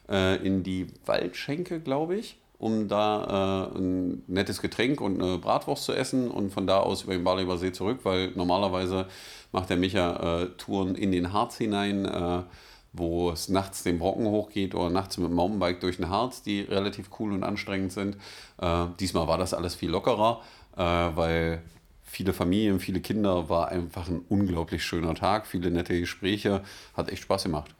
äh, 0.09 0.37
in 0.37 0.63
die 0.63 0.87
Waldschenke, 1.07 1.81
glaube 1.81 2.17
ich 2.17 2.39
um 2.59 2.89
da 2.89 3.71
äh, 3.73 3.79
ein 3.79 4.25
nettes 4.27 4.61
Getränk 4.61 5.01
und 5.01 5.23
eine 5.23 5.39
Bratwurst 5.39 5.85
zu 5.85 5.93
essen 5.93 6.31
und 6.31 6.51
von 6.51 6.67
da 6.67 6.79
aus 6.81 7.05
über 7.05 7.13
den 7.13 7.25
Barleber 7.25 7.57
See 7.57 7.73
zurück, 7.73 8.01
weil 8.03 8.33
normalerweise 8.35 9.07
macht 9.53 9.71
der 9.71 9.77
Micha 9.77 10.43
äh, 10.43 10.47
Touren 10.59 10.97
in 10.97 11.13
den 11.13 11.33
Harz 11.33 11.57
hinein, 11.57 12.05
äh, 12.05 12.43
wo 12.93 13.31
es 13.31 13.49
nachts 13.49 13.85
den 13.85 13.99
Brocken 13.99 14.27
hochgeht 14.27 14.75
oder 14.75 14.91
nachts 14.91 15.19
mit 15.19 15.29
dem 15.29 15.37
Mountainbike 15.37 15.81
durch 15.81 15.97
den 15.97 16.09
Harz, 16.09 16.43
die 16.43 16.63
relativ 16.63 17.11
cool 17.21 17.33
und 17.33 17.45
anstrengend 17.45 17.93
sind. 17.93 18.17
Äh, 18.61 18.87
diesmal 18.99 19.29
war 19.29 19.39
das 19.39 19.55
alles 19.55 19.77
viel 19.77 19.91
lockerer, 19.91 20.43
äh, 20.77 20.81
weil 20.81 21.63
viele 22.03 22.33
Familien, 22.33 22.81
viele 22.81 23.01
Kinder, 23.01 23.49
war 23.49 23.69
einfach 23.69 24.09
ein 24.09 24.23
unglaublich 24.29 24.83
schöner 24.83 25.15
Tag, 25.15 25.47
viele 25.47 25.71
nette 25.71 25.99
Gespräche, 26.01 26.63
hat 26.95 27.11
echt 27.11 27.23
Spaß 27.23 27.45
gemacht. 27.45 27.75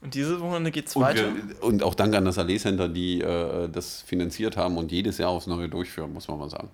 Und 0.00 0.14
diese 0.14 0.40
Woche 0.40 0.62
geht 0.70 0.86
es 0.86 0.96
weiter. 0.96 1.32
und 1.60 1.82
auch 1.82 1.94
danke 1.94 2.18
an 2.18 2.24
das 2.24 2.38
Allee 2.38 2.58
Center, 2.58 2.88
die 2.88 3.20
äh, 3.20 3.68
das 3.68 4.02
finanziert 4.02 4.56
haben 4.56 4.76
und 4.78 4.92
jedes 4.92 5.18
Jahr 5.18 5.30
aufs 5.30 5.46
Neue 5.46 5.68
durchführen, 5.68 6.12
muss 6.12 6.28
man 6.28 6.38
mal 6.38 6.48
sagen 6.48 6.70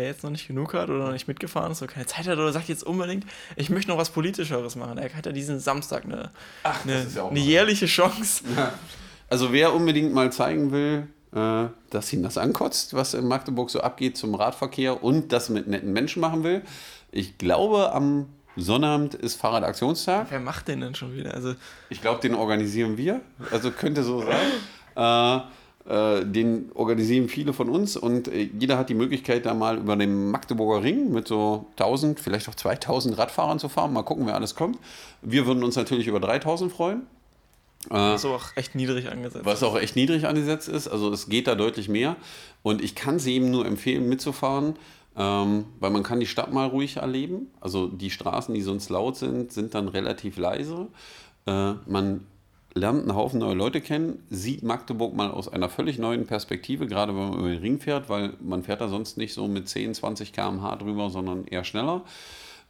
wer 0.00 0.06
jetzt 0.06 0.22
noch 0.22 0.30
nicht 0.30 0.46
genug 0.46 0.74
hat 0.74 0.88
oder 0.88 1.04
noch 1.06 1.12
nicht 1.12 1.28
mitgefahren 1.28 1.72
ist 1.72 1.82
oder 1.82 1.92
keine 1.92 2.06
Zeit 2.06 2.26
hat 2.26 2.38
oder 2.38 2.52
sagt 2.52 2.68
jetzt 2.68 2.84
unbedingt, 2.84 3.26
ich 3.56 3.70
möchte 3.70 3.90
noch 3.90 3.98
was 3.98 4.10
Politischeres 4.10 4.76
machen, 4.76 4.98
er 4.98 5.12
hat 5.14 5.26
ja 5.26 5.32
diesen 5.32 5.60
Samstag 5.60 6.04
eine, 6.04 6.30
Ach, 6.62 6.84
eine, 6.84 7.06
ja 7.14 7.28
eine 7.28 7.38
jährliche 7.38 7.86
Chance. 7.86 8.44
Ja. 8.56 8.72
Also 9.28 9.52
wer 9.52 9.72
unbedingt 9.74 10.12
mal 10.12 10.32
zeigen 10.32 10.72
will, 10.72 11.06
äh, 11.32 11.68
dass 11.90 12.12
ihn 12.12 12.22
das 12.22 12.36
ankotzt, 12.36 12.94
was 12.94 13.14
in 13.14 13.28
Magdeburg 13.28 13.70
so 13.70 13.80
abgeht 13.80 14.16
zum 14.16 14.34
Radverkehr 14.34 15.04
und 15.04 15.32
das 15.32 15.50
mit 15.50 15.68
netten 15.68 15.92
Menschen 15.92 16.20
machen 16.20 16.42
will, 16.42 16.62
ich 17.12 17.38
glaube 17.38 17.92
am 17.92 18.26
Sonnabend 18.60 19.14
ist 19.14 19.36
Fahrradaktionstag. 19.40 20.26
Wer 20.30 20.40
macht 20.40 20.68
den 20.68 20.80
denn 20.80 20.94
schon 20.94 21.14
wieder? 21.14 21.34
Also 21.34 21.54
ich 21.88 22.00
glaube, 22.00 22.20
den 22.20 22.34
organisieren 22.34 22.96
wir. 22.96 23.20
Also 23.50 23.70
könnte 23.70 24.02
so 24.02 24.20
sein. 24.20 24.36
Äh, 24.96 25.40
äh, 25.88 26.26
den 26.26 26.70
organisieren 26.74 27.28
viele 27.28 27.52
von 27.52 27.70
uns 27.70 27.96
und 27.96 28.28
äh, 28.28 28.50
jeder 28.58 28.76
hat 28.76 28.90
die 28.90 28.94
Möglichkeit, 28.94 29.46
da 29.46 29.54
mal 29.54 29.78
über 29.78 29.96
den 29.96 30.30
Magdeburger 30.30 30.82
Ring 30.82 31.10
mit 31.10 31.26
so 31.26 31.66
1000, 31.78 32.20
vielleicht 32.20 32.48
auch 32.48 32.54
2000 32.54 33.16
Radfahrern 33.16 33.58
zu 33.58 33.68
fahren. 33.68 33.92
Mal 33.92 34.02
gucken, 34.02 34.26
wer 34.26 34.34
alles 34.34 34.54
kommt. 34.54 34.78
Wir 35.22 35.46
würden 35.46 35.64
uns 35.64 35.76
natürlich 35.76 36.06
über 36.06 36.20
3000 36.20 36.70
freuen. 36.70 37.06
Äh, 37.88 37.94
was 37.94 38.24
auch 38.26 38.56
echt 38.56 38.74
niedrig 38.74 39.10
angesetzt 39.10 39.46
Was 39.46 39.62
auch 39.62 39.78
echt 39.78 39.96
niedrig 39.96 40.26
angesetzt 40.26 40.68
ist. 40.68 40.86
Also 40.86 41.10
es 41.12 41.30
geht 41.30 41.46
da 41.46 41.54
deutlich 41.54 41.88
mehr. 41.88 42.16
Und 42.62 42.82
ich 42.82 42.94
kann 42.94 43.18
sie 43.18 43.34
eben 43.34 43.50
nur 43.50 43.64
empfehlen, 43.64 44.06
mitzufahren, 44.06 44.76
ähm, 45.16 45.64
weil 45.80 45.90
man 45.90 46.02
kann 46.02 46.20
die 46.20 46.26
Stadt 46.26 46.52
mal 46.52 46.68
ruhig 46.68 46.96
erleben. 46.96 47.48
Also 47.60 47.88
die 47.88 48.10
Straßen, 48.10 48.54
die 48.54 48.62
sonst 48.62 48.88
laut 48.90 49.16
sind, 49.16 49.52
sind 49.52 49.74
dann 49.74 49.88
relativ 49.88 50.36
leise. 50.36 50.88
Äh, 51.46 51.74
man 51.86 52.26
lernt 52.74 53.02
einen 53.02 53.14
Haufen 53.14 53.40
neue 53.40 53.54
Leute 53.54 53.80
kennen, 53.80 54.22
sieht 54.30 54.62
Magdeburg 54.62 55.14
mal 55.14 55.30
aus 55.30 55.48
einer 55.48 55.68
völlig 55.68 55.98
neuen 55.98 56.26
Perspektive, 56.26 56.86
gerade 56.86 57.14
wenn 57.14 57.30
man 57.30 57.38
über 57.38 57.48
den 57.48 57.60
Ring 57.60 57.80
fährt, 57.80 58.08
weil 58.08 58.34
man 58.40 58.62
fährt 58.62 58.80
da 58.80 58.88
sonst 58.88 59.16
nicht 59.16 59.34
so 59.34 59.48
mit 59.48 59.68
10, 59.68 59.94
20 59.94 60.32
km/h 60.32 60.76
drüber, 60.76 61.10
sondern 61.10 61.44
eher 61.46 61.64
schneller. 61.64 62.02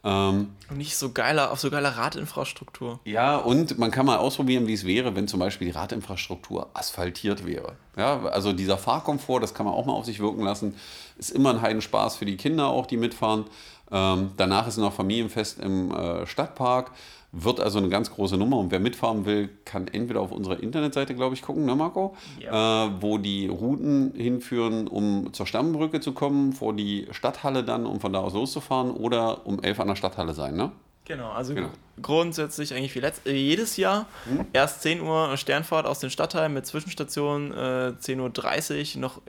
Ähm, 0.03 0.55
und 0.69 0.77
nicht 0.77 0.95
so 0.97 1.11
geiler, 1.11 1.51
auf 1.51 1.59
so 1.59 1.69
geiler 1.69 1.89
Radinfrastruktur. 1.89 2.99
Ja, 3.05 3.37
und 3.37 3.77
man 3.77 3.91
kann 3.91 4.05
mal 4.05 4.17
ausprobieren, 4.17 4.67
wie 4.67 4.73
es 4.73 4.85
wäre, 4.85 5.15
wenn 5.15 5.27
zum 5.27 5.39
Beispiel 5.39 5.67
die 5.67 5.73
Radinfrastruktur 5.73 6.69
asphaltiert 6.73 7.45
wäre. 7.45 7.73
Ja, 7.95 8.23
also 8.25 8.53
dieser 8.53 8.77
Fahrkomfort, 8.77 9.41
das 9.41 9.53
kann 9.53 9.65
man 9.65 9.75
auch 9.75 9.85
mal 9.85 9.93
auf 9.93 10.05
sich 10.05 10.19
wirken 10.19 10.43
lassen, 10.43 10.75
ist 11.17 11.29
immer 11.29 11.51
ein 11.51 11.61
Heidenspaß 11.61 12.15
für 12.15 12.25
die 12.25 12.37
Kinder 12.37 12.67
auch, 12.67 12.87
die 12.87 12.97
mitfahren. 12.97 13.45
Ähm, 13.91 14.31
danach 14.37 14.67
ist 14.67 14.77
noch 14.77 14.93
Familienfest 14.93 15.59
im 15.59 15.91
äh, 15.91 16.25
Stadtpark. 16.25 16.91
Wird 17.33 17.61
also 17.61 17.77
eine 17.77 17.87
ganz 17.87 18.11
große 18.11 18.35
Nummer 18.35 18.57
und 18.57 18.71
wer 18.71 18.79
mitfahren 18.79 19.25
will, 19.25 19.49
kann 19.63 19.87
entweder 19.87 20.19
auf 20.19 20.33
unserer 20.33 20.61
Internetseite, 20.61 21.15
glaube 21.15 21.33
ich, 21.33 21.41
gucken, 21.41 21.65
ne 21.65 21.75
Marco? 21.75 22.15
Ja. 22.39 22.87
Äh, 22.87 22.91
wo 22.99 23.17
die 23.17 23.47
Routen 23.47 24.13
hinführen, 24.13 24.87
um 24.87 25.31
zur 25.31 25.47
Stammbrücke 25.47 26.01
zu 26.01 26.11
kommen, 26.11 26.51
vor 26.51 26.73
die 26.73 27.07
Stadthalle 27.11 27.63
dann, 27.63 27.85
um 27.85 28.01
von 28.01 28.11
da 28.11 28.19
aus 28.19 28.33
loszufahren 28.33 28.91
oder 28.91 29.45
um 29.45 29.63
11 29.63 29.79
an 29.79 29.87
der 29.87 29.95
Stadthalle 29.95 30.33
sein, 30.33 30.55
ne? 30.55 30.73
Genau, 31.05 31.31
also 31.31 31.55
genau. 31.55 31.69
grundsätzlich 32.01 32.73
eigentlich 32.73 32.95
wie 32.95 32.99
letzt, 32.99 33.25
äh, 33.25 33.33
jedes 33.33 33.77
Jahr 33.77 34.07
hm? 34.25 34.45
erst 34.53 34.81
10 34.81 35.01
Uhr 35.01 35.35
Sternfahrt 35.37 35.85
aus 35.85 35.99
den 35.99 36.09
Stadtteilen 36.09 36.53
mit 36.53 36.65
Zwischenstation, 36.65 37.51
äh, 37.51 37.93
10.30 37.99 38.95
Uhr 38.95 39.01
noch 39.01 39.21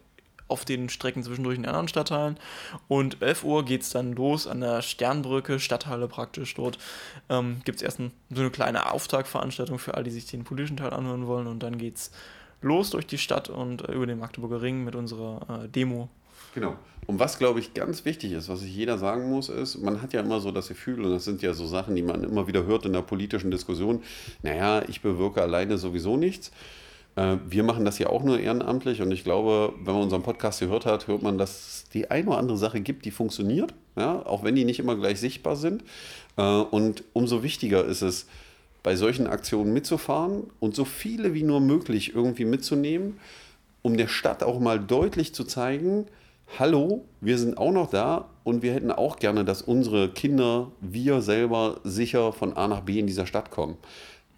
auf 0.52 0.64
den 0.66 0.90
Strecken 0.90 1.22
zwischendurch 1.22 1.56
in 1.56 1.66
anderen 1.66 1.88
Stadtteilen. 1.88 2.36
Und 2.86 3.22
11 3.22 3.42
Uhr 3.42 3.64
geht 3.64 3.82
es 3.82 3.90
dann 3.90 4.12
los 4.12 4.46
an 4.46 4.60
der 4.60 4.82
Sternbrücke, 4.82 5.58
Stadthalle 5.58 6.08
praktisch. 6.08 6.54
Dort 6.54 6.78
ähm, 7.30 7.62
gibt 7.64 7.76
es 7.76 7.82
erst 7.82 8.00
ein, 8.00 8.12
so 8.30 8.42
eine 8.42 8.50
kleine 8.50 8.92
Auftaktveranstaltung 8.92 9.78
für 9.78 9.94
alle, 9.94 10.04
die 10.04 10.10
sich 10.10 10.26
den 10.26 10.44
politischen 10.44 10.76
Teil 10.76 10.90
anhören 10.90 11.26
wollen. 11.26 11.46
Und 11.46 11.62
dann 11.62 11.78
geht 11.78 11.96
es 11.96 12.10
los 12.60 12.90
durch 12.90 13.06
die 13.06 13.18
Stadt 13.18 13.48
und 13.48 13.88
äh, 13.88 13.92
über 13.92 14.06
den 14.06 14.18
Magdeburger 14.18 14.60
Ring 14.60 14.84
mit 14.84 14.94
unserer 14.94 15.64
äh, 15.64 15.68
Demo. 15.68 16.10
Genau. 16.54 16.76
Und 17.06 17.18
was, 17.18 17.38
glaube 17.38 17.58
ich, 17.58 17.74
ganz 17.74 18.04
wichtig 18.04 18.32
ist, 18.32 18.48
was 18.48 18.60
sich 18.60 18.74
jeder 18.74 18.98
sagen 18.98 19.28
muss, 19.28 19.48
ist, 19.48 19.78
man 19.78 20.02
hat 20.02 20.12
ja 20.12 20.20
immer 20.20 20.40
so 20.40 20.52
das 20.52 20.68
Gefühl, 20.68 21.04
und 21.04 21.10
das 21.10 21.24
sind 21.24 21.42
ja 21.42 21.52
so 21.52 21.66
Sachen, 21.66 21.96
die 21.96 22.02
man 22.02 22.22
immer 22.22 22.46
wieder 22.46 22.64
hört 22.64 22.86
in 22.86 22.92
der 22.92 23.02
politischen 23.02 23.50
Diskussion, 23.50 24.02
naja, 24.42 24.82
ich 24.86 25.00
bewirke 25.00 25.42
alleine 25.42 25.78
sowieso 25.78 26.16
nichts. 26.16 26.52
Äh, 27.16 27.36
wir 27.48 27.62
machen 27.62 27.84
das 27.84 27.98
ja 27.98 28.08
auch 28.08 28.22
nur 28.22 28.40
ehrenamtlich 28.40 29.02
und 29.02 29.12
ich 29.12 29.24
glaube, 29.24 29.74
wenn 29.84 29.94
man 29.94 30.02
unseren 30.04 30.22
Podcast 30.22 30.60
gehört 30.60 30.86
hat, 30.86 31.06
hört 31.08 31.22
man, 31.22 31.38
dass 31.38 31.50
es 31.50 31.84
die 31.90 32.10
eine 32.10 32.28
oder 32.28 32.38
andere 32.38 32.58
Sache 32.58 32.80
gibt, 32.80 33.04
die 33.04 33.10
funktioniert, 33.10 33.74
ja, 33.96 34.24
auch 34.24 34.44
wenn 34.44 34.54
die 34.54 34.64
nicht 34.64 34.80
immer 34.80 34.96
gleich 34.96 35.20
sichtbar 35.20 35.56
sind. 35.56 35.84
Äh, 36.36 36.42
und 36.42 37.04
umso 37.12 37.42
wichtiger 37.42 37.84
ist 37.84 38.02
es, 38.02 38.26
bei 38.82 38.96
solchen 38.96 39.26
Aktionen 39.28 39.72
mitzufahren 39.72 40.44
und 40.58 40.74
so 40.74 40.84
viele 40.84 41.34
wie 41.34 41.44
nur 41.44 41.60
möglich 41.60 42.14
irgendwie 42.14 42.44
mitzunehmen, 42.44 43.18
um 43.82 43.96
der 43.96 44.08
Stadt 44.08 44.42
auch 44.42 44.58
mal 44.58 44.80
deutlich 44.80 45.34
zu 45.34 45.44
zeigen, 45.44 46.06
hallo, 46.58 47.04
wir 47.20 47.38
sind 47.38 47.58
auch 47.58 47.72
noch 47.72 47.90
da 47.90 48.28
und 48.44 48.62
wir 48.62 48.72
hätten 48.72 48.90
auch 48.90 49.16
gerne, 49.16 49.44
dass 49.44 49.62
unsere 49.62 50.08
Kinder, 50.08 50.70
wir 50.80 51.22
selber 51.22 51.80
sicher 51.84 52.32
von 52.32 52.54
A 52.54 52.68
nach 52.68 52.80
B 52.80 52.98
in 52.98 53.06
dieser 53.06 53.26
Stadt 53.26 53.50
kommen. 53.50 53.76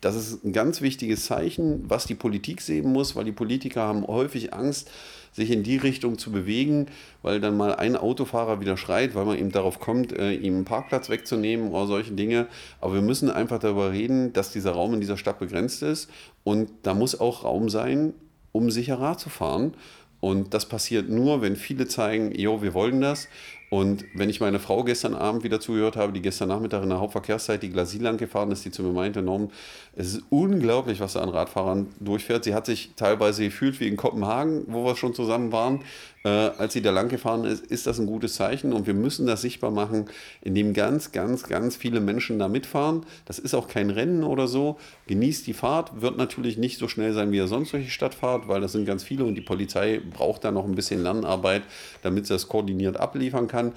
Das 0.05 0.17
ist 0.17 0.45
ein 0.45 0.53
ganz 0.53 0.83
wichtiges 0.83 1.25
Zeichen, 1.25 1.89
was 1.89 2.05
die 2.05 2.15
Politik 2.15 2.61
sehen 2.61 2.93
muss, 2.93 3.17
weil 3.17 3.25
die 3.25 3.33
Politiker 3.33 3.81
haben 3.85 4.07
häufig 4.07 4.53
Angst, 4.53 4.91
sich 5.33 5.51
in 5.51 5.63
die 5.63 5.79
Richtung 5.79 6.19
zu 6.19 6.31
bewegen, 6.31 6.89
weil 7.23 7.41
dann 7.41 7.57
mal 7.57 7.75
ein 7.75 7.97
Autofahrer 7.97 8.61
wieder 8.61 8.77
schreit, 8.77 9.15
weil 9.15 9.25
man 9.25 9.39
eben 9.39 9.51
darauf 9.51 9.81
kommt, 9.81 10.13
äh, 10.13 10.35
ihm 10.35 10.57
einen 10.57 10.65
Parkplatz 10.67 11.09
wegzunehmen 11.09 11.71
oder 11.71 11.87
solche 11.87 12.13
Dinge. 12.13 12.49
Aber 12.83 12.93
wir 12.93 13.01
müssen 13.01 13.31
einfach 13.31 13.59
darüber 13.61 13.93
reden, 13.93 14.35
dass 14.35 14.53
dieser 14.53 14.73
Raum 14.73 14.93
in 14.93 15.01
dieser 15.01 15.17
Stadt 15.17 15.39
begrenzt 15.39 15.83
ist 15.83 16.11
und 16.45 16.69
da 16.83 16.93
muss 16.93 17.19
auch 17.19 17.45
Raum 17.45 17.71
sein, 17.71 18.13
um 18.53 18.71
sicher 18.71 19.01
Rad 19.01 19.21
zu 19.21 19.31
fahren. 19.31 19.73
Und 20.21 20.53
das 20.53 20.69
passiert 20.69 21.09
nur, 21.09 21.41
wenn 21.41 21.57
viele 21.57 21.89
zeigen, 21.89 22.39
jo, 22.39 22.61
wir 22.61 22.75
wollen 22.75 23.01
das. 23.01 23.29
Und 23.75 24.05
wenn 24.15 24.31
ich 24.31 24.41
meine 24.41 24.61
Frau 24.61 24.85
gestern 24.85 25.17
Abend 25.17 25.43
wieder 25.43 25.59
zugehört 25.59 25.97
habe, 25.97 26.13
die 26.13 26.23
gestern 26.23 26.47
Nachmittag 26.47 26.85
in 26.85 26.91
der 26.91 27.01
Hauptverkehrszeit 27.01 27.61
die 27.61 27.71
Glasie 27.71 27.99
lang 27.99 28.19
gefahren 28.19 28.53
ist, 28.53 28.65
die 28.65 28.71
zu 28.71 28.85
mir 28.85 28.93
meinte, 28.93 29.21
Norm, 29.21 29.51
es 29.97 30.15
ist 30.15 30.23
unglaublich, 30.31 31.01
was 31.01 31.15
da 31.15 31.23
an 31.23 31.29
Radfahrern 31.29 31.89
durchfährt. 31.99 32.45
Sie 32.45 32.55
hat 32.55 32.67
sich 32.67 32.93
teilweise 32.95 33.43
gefühlt 33.43 33.81
wie 33.81 33.89
in 33.89 33.97
Kopenhagen, 33.97 34.63
wo 34.69 34.85
wir 34.85 34.95
schon 34.95 35.13
zusammen 35.13 35.51
waren, 35.51 35.81
äh, 36.25 36.29
als 36.29 36.73
sie 36.73 36.81
da 36.81 36.91
lang 36.91 37.11
gefahren 37.11 37.45
ist, 37.45 37.65
ist 37.67 37.87
das 37.87 37.99
ein 37.99 38.07
gutes 38.07 38.35
Zeichen 38.35 38.73
und 38.73 38.87
wir 38.87 38.95
müssen 38.95 39.27
das 39.27 39.43
sichtbar 39.43 39.71
machen, 39.71 40.07
indem 40.41 40.73
ganz, 40.73 41.13
ganz, 41.13 41.43
ganz 41.45 41.77
viele 41.77 42.01
Menschen 42.01 42.39
da 42.39 42.49
mitfahren. 42.49 43.05
Das 43.27 43.39
ist 43.39 43.55
auch 43.55 43.69
kein 43.69 43.91
Rennen 43.91 44.25
oder 44.25 44.49
so. 44.49 44.79
Genießt 45.07 45.47
die 45.47 45.53
Fahrt, 45.53 46.01
wird 46.01 46.17
natürlich 46.17 46.57
nicht 46.57 46.79
so 46.79 46.89
schnell 46.89 47.13
sein, 47.13 47.31
wie 47.31 47.37
ihr 47.37 47.47
sonst 47.47 47.73
durch 47.73 47.85
die 47.85 47.91
Stadt 47.91 48.15
fahrt, 48.15 48.49
weil 48.49 48.63
das 48.63 48.73
sind 48.73 48.87
ganz 48.87 49.03
viele 49.05 49.25
und 49.25 49.35
die 49.35 49.43
Polizei 49.43 50.01
braucht 50.13 50.45
da 50.45 50.51
noch 50.51 50.65
ein 50.65 50.75
bisschen 50.75 51.03
Lernarbeit, 51.03 51.63
damit 52.03 52.27
sie 52.27 52.33
das 52.33 52.49
koordiniert 52.49 52.97
abliefern 52.97 53.47
kann. 53.47 53.73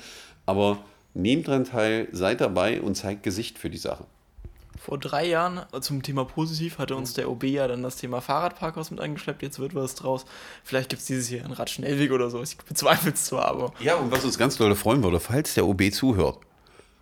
Aber 0.45 0.79
nehmt 1.13 1.47
dran 1.47 1.65
teil, 1.65 2.07
seid 2.13 2.39
dabei 2.39 2.81
und 2.81 2.95
zeigt 2.95 3.23
Gesicht 3.23 3.59
für 3.59 3.69
die 3.69 3.77
Sache. 3.77 4.05
Vor 4.79 4.97
drei 4.97 5.25
Jahren 5.27 5.65
zum 5.81 6.03
Thema 6.03 6.25
positiv 6.25 6.77
hatte 6.77 6.95
uns 6.95 7.13
der 7.13 7.29
OB 7.29 7.43
ja 7.45 7.67
dann 7.67 7.83
das 7.83 7.97
Thema 7.97 8.21
Fahrradparkhaus 8.21 8.91
mit 8.91 8.99
eingeschleppt. 8.99 9.41
Jetzt 9.41 9.59
wird 9.59 9.75
was 9.75 9.95
draus. 9.95 10.25
Vielleicht 10.63 10.89
gibt 10.89 11.01
es 11.01 11.07
dieses 11.07 11.29
Jahr 11.29 11.45
einen 11.45 11.53
Radschnellweg 11.53 12.11
oder 12.11 12.29
so. 12.29 12.41
Ich 12.41 12.57
bezweifle 12.57 13.11
es 13.11 13.25
zwar, 13.25 13.45
aber. 13.45 13.73
Ja, 13.79 13.95
und 13.95 14.11
was 14.11 14.23
uns 14.23 14.37
ganz 14.37 14.57
doll 14.57 14.75
freuen 14.75 15.03
würde, 15.03 15.19
falls 15.19 15.53
der 15.55 15.65
OB 15.65 15.91
zuhört, 15.91 16.39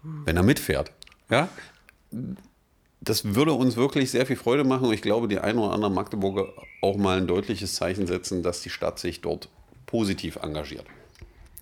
wenn 0.04 0.38
er 0.38 0.44
mitfährt, 0.44 0.92
ja, 1.30 1.50
das 3.02 3.36
würde 3.36 3.54
uns 3.54 3.76
wirklich 3.76 4.12
sehr 4.12 4.26
viel 4.26 4.36
Freude 4.36 4.64
machen 4.64 4.88
und 4.88 4.94
ich 4.94 5.02
glaube, 5.02 5.28
die 5.28 5.40
ein 5.40 5.58
oder 5.58 5.74
andere 5.74 5.92
Magdeburger 5.92 6.48
auch 6.82 6.98
mal 6.98 7.18
ein 7.18 7.28
deutliches 7.28 7.76
Zeichen 7.76 8.08
setzen, 8.08 8.42
dass 8.42 8.62
die 8.62 8.70
Stadt 8.70 9.00
sich 9.00 9.22
dort 9.22 9.50
positiv 9.86 10.38
engagiert. 10.38 10.86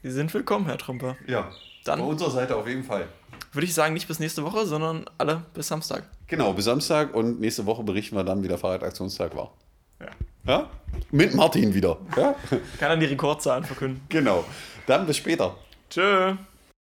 Sie 0.01 0.11
sind 0.11 0.33
willkommen, 0.33 0.65
Herr 0.65 0.77
Trumper. 0.77 1.17
Ja, 1.27 1.51
dann. 1.85 1.99
Bei 1.99 2.05
unserer 2.05 2.31
Seite 2.31 2.55
auf 2.55 2.67
jeden 2.67 2.83
Fall 2.83 3.07
würde 3.51 3.65
ich 3.65 3.73
sagen, 3.73 3.93
nicht 3.93 4.07
bis 4.07 4.19
nächste 4.19 4.43
Woche, 4.43 4.65
sondern 4.65 5.05
alle 5.17 5.43
bis 5.53 5.67
Samstag. 5.67 6.03
Genau, 6.27 6.53
bis 6.53 6.65
Samstag 6.65 7.13
und 7.13 7.39
nächste 7.39 7.65
Woche 7.65 7.83
berichten 7.83 8.15
wir 8.15 8.23
dann, 8.23 8.43
wie 8.43 8.47
der 8.47 8.57
Fahrradaktionstag 8.57 9.35
war. 9.35 9.53
Ja. 9.99 10.07
ja? 10.45 10.69
Mit 11.11 11.33
Martin 11.33 11.73
wieder. 11.73 11.97
Ja? 12.15 12.35
Kann 12.79 12.89
dann 12.89 12.99
die 12.99 13.05
Rekordzahlen 13.05 13.63
verkünden. 13.63 14.01
Genau. 14.09 14.43
Dann 14.87 15.05
bis 15.05 15.17
später. 15.17 15.55
Tschö. 15.89 16.35